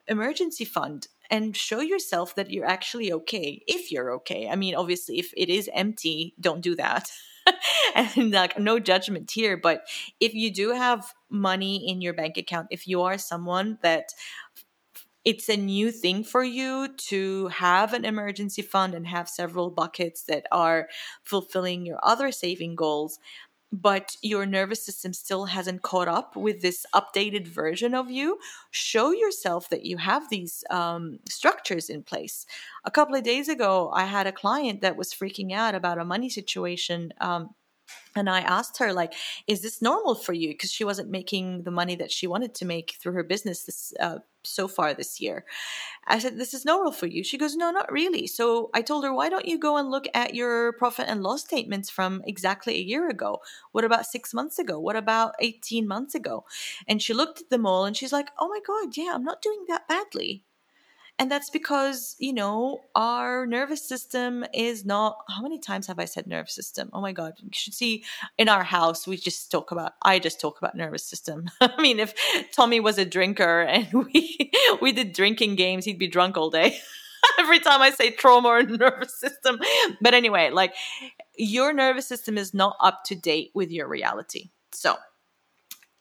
emergency 0.08 0.65
fund 0.65 1.08
and 1.29 1.55
show 1.55 1.79
yourself 1.79 2.36
that 2.36 2.49
you're 2.49 2.65
actually 2.65 3.12
okay 3.12 3.63
if 3.67 3.91
you're 3.91 4.13
okay 4.13 4.47
i 4.47 4.55
mean 4.55 4.75
obviously 4.75 5.17
if 5.17 5.31
it 5.36 5.49
is 5.49 5.67
empty 5.73 6.36
don't 6.39 6.62
do 6.62 6.75
that 6.75 7.12
and 7.95 8.31
like 8.31 8.58
no 8.60 8.79
judgment 8.79 9.29
here 9.31 9.58
but 9.58 9.84
if 10.19 10.34
you 10.34 10.51
do 10.51 10.71
have 10.71 11.13
money 11.29 11.88
in 11.89 12.01
your 12.01 12.13
bank 12.13 12.38
account 12.38 12.67
if 12.71 12.88
you 12.88 13.01
are 13.01 13.17
someone 13.17 13.77
that 13.81 14.10
it's 15.23 15.49
a 15.49 15.58
new 15.58 15.91
thing 15.91 16.23
for 16.23 16.43
you 16.43 16.88
to 16.97 17.47
have 17.47 17.93
an 17.93 18.05
emergency 18.05 18.62
fund 18.62 18.93
and 18.93 19.08
have 19.08 19.27
several 19.27 19.71
buckets 19.71 20.23
that 20.23 20.45
are 20.51 20.88
fulfilling 21.23 21.84
your 21.86 21.99
other 22.03 22.31
saving 22.31 22.75
goals 22.75 23.17
but 23.71 24.15
your 24.21 24.45
nervous 24.45 24.86
system 24.86 25.13
still 25.13 25.45
hasn't 25.45 25.82
caught 25.82 26.08
up 26.08 26.36
with 26.36 26.62
this 26.62 26.86
updated 26.93 27.47
version 27.47 27.93
of 27.93 28.10
you, 28.10 28.39
show 28.71 29.12
yourself 29.12 29.69
that 29.69 29.86
you 29.86 29.97
have 29.97 30.30
these 30.30 30.63
um, 30.69 31.19
structures 31.30 31.89
in 31.89 32.04
place. 32.04 32.45
A 32.86 32.91
couple 32.91 33.15
of 33.15 33.23
days 33.23 33.49
ago, 33.49 33.91
I 33.93 34.06
had 34.06 34.28
a 34.28 34.32
client 34.32 34.82
that 34.82 34.95
was 34.95 35.13
freaking 35.13 35.51
out 35.51 35.75
about 35.75 35.99
a 35.99 36.06
money 36.06 36.30
situation. 36.30 37.13
Um, 37.19 37.49
and 38.15 38.29
I 38.29 38.39
asked 38.39 38.77
her, 38.77 38.93
like, 38.93 39.13
is 39.45 39.62
this 39.62 39.81
normal 39.81 40.15
for 40.15 40.34
you? 40.34 40.49
Because 40.49 40.71
she 40.71 40.84
wasn't 40.84 41.10
making 41.10 41.63
the 41.63 41.71
money 41.71 41.95
that 41.95 42.12
she 42.12 42.27
wanted 42.27 42.55
to 42.55 42.65
make 42.65 42.95
through 42.99 43.13
her 43.13 43.23
business 43.23 43.63
this 43.63 43.93
uh, 43.99 44.19
so 44.43 44.67
far 44.67 44.93
this 44.93 45.19
year. 45.19 45.45
I 46.08 46.19
said, 46.19 46.38
this 46.38 46.53
is 46.53 46.65
normal 46.65 46.91
for 46.91 47.08
you. 47.08 47.23
She 47.23 47.38
goes, 47.38 47.55
no, 47.55 47.71
not 47.71 47.91
really. 47.91 48.27
So 48.27 48.69
I 48.73 48.81
told 48.81 49.03
her, 49.03 49.13
why 49.13 49.29
don't 49.29 49.47
you 49.47 49.60
go 49.60 49.77
and 49.77 49.89
look 49.89 50.05
at 50.13 50.36
your 50.36 50.73
profit 50.73 51.08
and 51.10 51.23
loss 51.23 51.41
statements 51.41 51.89
from 51.89 52.21
exactly 52.25 52.75
a 52.75 52.84
year 52.84 53.10
ago? 53.10 53.39
What 53.71 53.84
about 53.84 54.05
six 54.05 54.34
months 54.34 54.60
ago? 54.60 54.79
What 54.79 54.95
about 54.95 55.34
18 55.39 55.88
months 55.88 56.15
ago? 56.15 56.45
And 56.88 57.01
she 57.01 57.13
looked 57.13 57.41
at 57.41 57.49
them 57.49 57.65
all 57.65 57.86
and 57.86 57.97
she's 57.97 58.13
like, 58.13 58.29
oh 58.39 58.47
my 58.47 58.60
God, 58.65 58.95
yeah, 58.95 59.13
I'm 59.13 59.23
not 59.23 59.41
doing 59.41 59.65
that 59.67 59.88
badly. 59.88 60.43
And 61.17 61.32
that's 61.32 61.49
because, 61.49 62.17
you 62.19 62.34
know, 62.34 62.82
our 62.93 63.45
nervous 63.45 63.88
system 63.88 64.43
is 64.54 64.86
not. 64.86 65.17
How 65.30 65.41
many 65.41 65.60
times 65.60 65.88
have 65.88 65.97
I 65.97 66.06
said 66.06 66.28
nervous 66.28 66.54
system? 66.54 66.89
Oh 66.91 66.99
my 66.99 67.13
God. 67.13 67.34
You 67.41 67.49
should 67.54 67.73
see 67.73 68.04
in 68.38 68.49
our 68.49 68.63
house, 68.63 69.08
we 69.08 69.15
just 69.15 69.49
talk 69.49 69.71
about, 69.71 69.93
I 70.01 70.19
just 70.19 70.41
talk 70.41 70.58
about 70.58 70.75
nervous 70.75 71.06
system. 71.06 71.49
I 71.62 71.82
mean, 71.82 71.99
if 71.99 72.13
Tommy 72.51 72.82
was 72.82 72.97
a 72.97 73.06
drinker 73.06 73.62
and 73.69 73.88
we, 73.93 74.51
we 74.82 74.91
did 74.91 75.13
drinking 75.13 75.56
games, 75.56 75.86
he'd 75.86 75.99
be 75.99 76.08
drunk 76.08 76.36
all 76.36 76.49
day. 76.49 76.78
Every 77.39 77.60
time 77.60 77.82
I 77.82 77.91
say 77.91 78.12
trauma 78.12 78.49
or 78.49 78.63
nervous 78.63 79.17
system. 79.17 79.60
But 80.01 80.13
anyway, 80.13 80.49
like 80.49 80.75
your 81.38 81.71
nervous 81.71 82.08
system 82.08 82.38
is 82.38 82.54
not 82.54 82.75
up 82.82 83.04
to 83.06 83.15
date 83.15 83.51
with 83.54 83.71
your 83.71 83.88
reality. 83.88 84.49
So, 84.73 84.97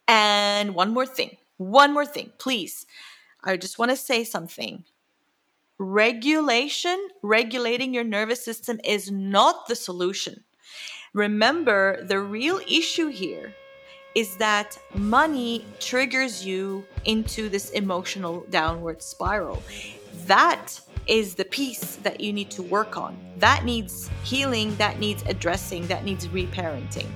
and 0.08 0.74
one 0.74 0.92
more 0.92 1.06
thing, 1.06 1.36
one 1.56 1.94
more 1.94 2.04
thing, 2.04 2.32
please. 2.38 2.84
I 3.44 3.56
just 3.56 3.78
want 3.78 3.90
to 3.90 3.96
say 3.96 4.24
something 4.24 4.84
regulation, 5.78 7.08
regulating 7.22 7.92
your 7.92 8.04
nervous 8.04 8.44
system 8.44 8.80
is 8.84 9.10
not 9.10 9.66
the 9.66 9.76
solution. 9.76 10.44
Remember, 11.12 12.04
the 12.04 12.20
real 12.20 12.60
issue 12.68 13.08
here 13.08 13.54
is 14.14 14.36
that 14.36 14.78
money 14.94 15.64
triggers 15.80 16.46
you 16.46 16.84
into 17.04 17.48
this 17.48 17.70
emotional 17.70 18.44
downward 18.50 19.02
spiral. 19.02 19.62
That 20.26 20.80
is 21.06 21.34
the 21.34 21.44
piece 21.44 21.96
that 21.96 22.20
you 22.20 22.32
need 22.32 22.50
to 22.52 22.62
work 22.62 22.96
on. 22.96 23.16
That 23.38 23.64
needs 23.64 24.08
healing, 24.22 24.74
that 24.76 24.98
needs 24.98 25.22
addressing, 25.26 25.86
that 25.88 26.04
needs 26.04 26.28
reparenting. 26.28 27.08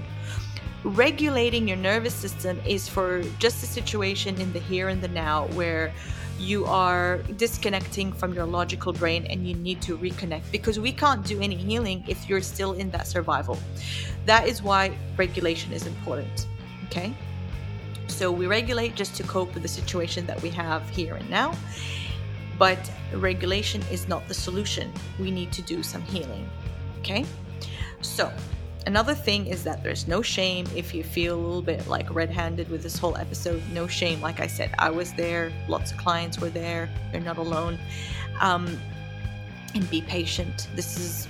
Regulating 0.85 1.67
your 1.67 1.77
nervous 1.77 2.15
system 2.15 2.61
is 2.67 2.89
for 2.89 3.23
just 3.39 3.63
a 3.63 3.67
situation 3.67 4.41
in 4.41 4.53
the 4.53 4.61
here 4.61 4.89
and 4.89 5.01
the 5.01 5.09
now 5.09 5.47
where 5.49 5.93
you 6.39 6.65
are 6.67 7.19
disconnecting 7.37 8.13
from 8.13 8.33
your 8.33 8.47
logical 8.47 8.93
brain 8.93 9.27
and 9.27 9.47
you 9.47 9.55
need 9.55 9.83
to 9.83 9.99
reconnect 9.99 10.51
because 10.53 10.79
we 10.79 10.93
can't 10.93 11.25
do 11.25 11.41
any 11.41 11.57
healing 11.57 12.05
if 12.07 12.29
you're 12.29 12.41
still 12.41 12.75
in 12.75 12.91
that 12.91 13.07
survival. 13.07 13.59
That 14.25 14.47
is 14.47 14.63
why 14.63 14.93
regulation 15.17 15.73
is 15.73 15.87
important. 15.87 16.47
Okay? 16.87 17.13
So 18.07 18.31
we 18.31 18.47
regulate 18.47 18.95
just 18.95 19.15
to 19.17 19.23
cope 19.25 19.53
with 19.55 19.63
the 19.63 19.69
situation 19.69 20.27
that 20.27 20.41
we 20.43 20.51
have 20.51 20.89
here 20.91 21.15
and 21.15 21.29
now. 21.29 21.55
But 22.59 22.91
regulation 23.13 23.83
is 23.91 24.09
not 24.09 24.27
the 24.27 24.35
solution. 24.35 24.93
We 25.19 25.31
need 25.31 25.53
to 25.53 25.63
do 25.63 25.83
some 25.83 26.03
healing. 26.03 26.49
Okay? 27.01 27.25
So, 28.01 28.33
another 28.87 29.15
thing 29.15 29.47
is 29.47 29.65
that 29.65 29.83
there's 29.83 30.09
no 30.09 30.23
shame 30.23 30.67
if 30.75 30.95
you 30.95 31.03
feel 31.05 31.35
a 31.35 31.41
little 31.41 31.63
bit 31.63 31.87
like 31.87 32.13
red 32.15 32.31
handed 32.31 32.69
with 32.71 32.83
this 32.83 32.99
whole 32.99 33.17
episode. 33.17 33.63
No 33.73 33.87
shame. 33.87 34.21
Like 34.21 34.41
I 34.41 34.47
said, 34.47 34.71
I 34.79 34.91
was 34.91 35.13
there, 35.15 35.53
lots 35.69 35.93
of 35.93 35.99
clients 35.99 36.39
were 36.39 36.51
there. 36.51 36.89
You're 37.13 37.23
not 37.23 37.39
alone. 37.39 37.79
Um, 38.41 38.79
and 39.75 39.89
be 39.91 40.01
patient. 40.03 40.69
This 40.75 40.99
is 40.99 41.29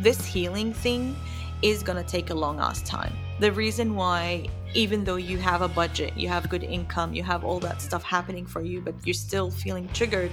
this 0.00 0.24
healing 0.24 0.72
thing 0.72 1.16
is 1.62 1.82
going 1.82 2.02
to 2.02 2.08
take 2.08 2.30
a 2.30 2.34
long 2.34 2.60
ass 2.60 2.82
time. 2.82 3.12
The 3.40 3.52
reason 3.52 3.94
why 3.94 4.46
even 4.74 5.04
though 5.04 5.16
you 5.16 5.38
have 5.38 5.62
a 5.62 5.68
budget, 5.68 6.16
you 6.16 6.28
have 6.28 6.48
good 6.48 6.62
income, 6.62 7.14
you 7.14 7.22
have 7.22 7.44
all 7.44 7.58
that 7.60 7.80
stuff 7.80 8.02
happening 8.02 8.46
for 8.46 8.62
you, 8.62 8.80
but 8.80 8.94
you're 9.04 9.14
still 9.14 9.50
feeling 9.50 9.88
triggered, 9.94 10.30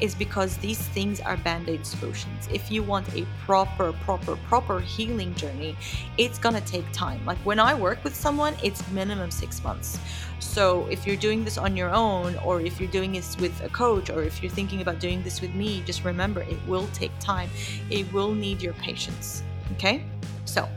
is 0.00 0.14
because 0.14 0.56
these 0.58 0.78
things 0.78 1.20
are 1.20 1.36
band 1.38 1.68
aid 1.68 1.86
solutions. 1.86 2.48
If 2.52 2.70
you 2.70 2.82
want 2.82 3.08
a 3.14 3.26
proper, 3.44 3.92
proper, 3.92 4.36
proper 4.36 4.80
healing 4.80 5.34
journey, 5.34 5.76
it's 6.18 6.38
gonna 6.38 6.60
take 6.62 6.90
time. 6.92 7.24
Like 7.24 7.38
when 7.38 7.58
I 7.58 7.74
work 7.74 8.02
with 8.04 8.14
someone, 8.14 8.54
it's 8.62 8.86
minimum 8.90 9.30
six 9.30 9.62
months. 9.62 9.98
So 10.38 10.86
if 10.86 11.06
you're 11.06 11.16
doing 11.16 11.44
this 11.44 11.58
on 11.58 11.76
your 11.76 11.90
own, 11.90 12.36
or 12.44 12.60
if 12.60 12.80
you're 12.80 12.90
doing 12.90 13.12
this 13.12 13.36
with 13.38 13.58
a 13.62 13.68
coach, 13.68 14.10
or 14.10 14.22
if 14.22 14.42
you're 14.42 14.52
thinking 14.52 14.80
about 14.80 15.00
doing 15.00 15.22
this 15.22 15.40
with 15.40 15.54
me, 15.54 15.82
just 15.86 16.04
remember 16.04 16.42
it 16.42 16.58
will 16.66 16.88
take 16.88 17.12
time. 17.20 17.48
It 17.90 18.10
will 18.12 18.32
need 18.32 18.60
your 18.60 18.74
patience. 18.74 19.42
Okay? 19.72 20.04
So, 20.44 20.68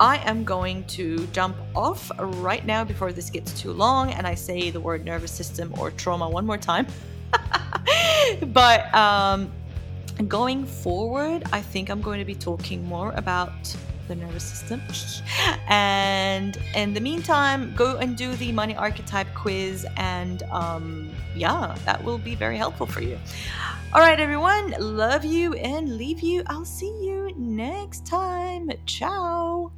I 0.00 0.18
am 0.28 0.44
going 0.44 0.84
to 0.86 1.26
jump 1.28 1.56
off 1.74 2.10
right 2.18 2.64
now 2.64 2.84
before 2.84 3.12
this 3.12 3.30
gets 3.30 3.52
too 3.60 3.72
long 3.72 4.10
and 4.12 4.26
I 4.26 4.34
say 4.34 4.70
the 4.70 4.80
word 4.80 5.04
nervous 5.04 5.32
system 5.32 5.72
or 5.78 5.90
trauma 5.90 6.28
one 6.28 6.46
more 6.46 6.58
time. 6.58 6.86
but 8.48 8.92
um, 8.94 9.50
going 10.28 10.66
forward, 10.66 11.44
I 11.52 11.60
think 11.60 11.88
I'm 11.90 12.02
going 12.02 12.18
to 12.18 12.24
be 12.24 12.34
talking 12.34 12.84
more 12.86 13.12
about 13.12 13.52
the 14.08 14.14
nervous 14.16 14.44
system. 14.44 14.82
and 15.68 16.58
in 16.74 16.94
the 16.94 17.00
meantime, 17.00 17.74
go 17.74 17.96
and 17.96 18.16
do 18.16 18.34
the 18.36 18.52
money 18.52 18.74
archetype 18.74 19.28
quiz, 19.34 19.86
and 19.96 20.42
um, 20.44 21.10
yeah, 21.34 21.76
that 21.84 22.02
will 22.02 22.18
be 22.18 22.34
very 22.34 22.56
helpful 22.56 22.86
for 22.86 23.00
you. 23.00 23.18
All 23.94 24.00
right, 24.00 24.18
everyone, 24.18 24.74
love 24.78 25.24
you 25.24 25.54
and 25.54 25.96
leave 25.96 26.20
you. 26.20 26.42
I'll 26.46 26.64
see 26.64 26.92
you 27.04 27.32
next 27.36 28.06
time. 28.06 28.70
Ciao. 28.86 29.70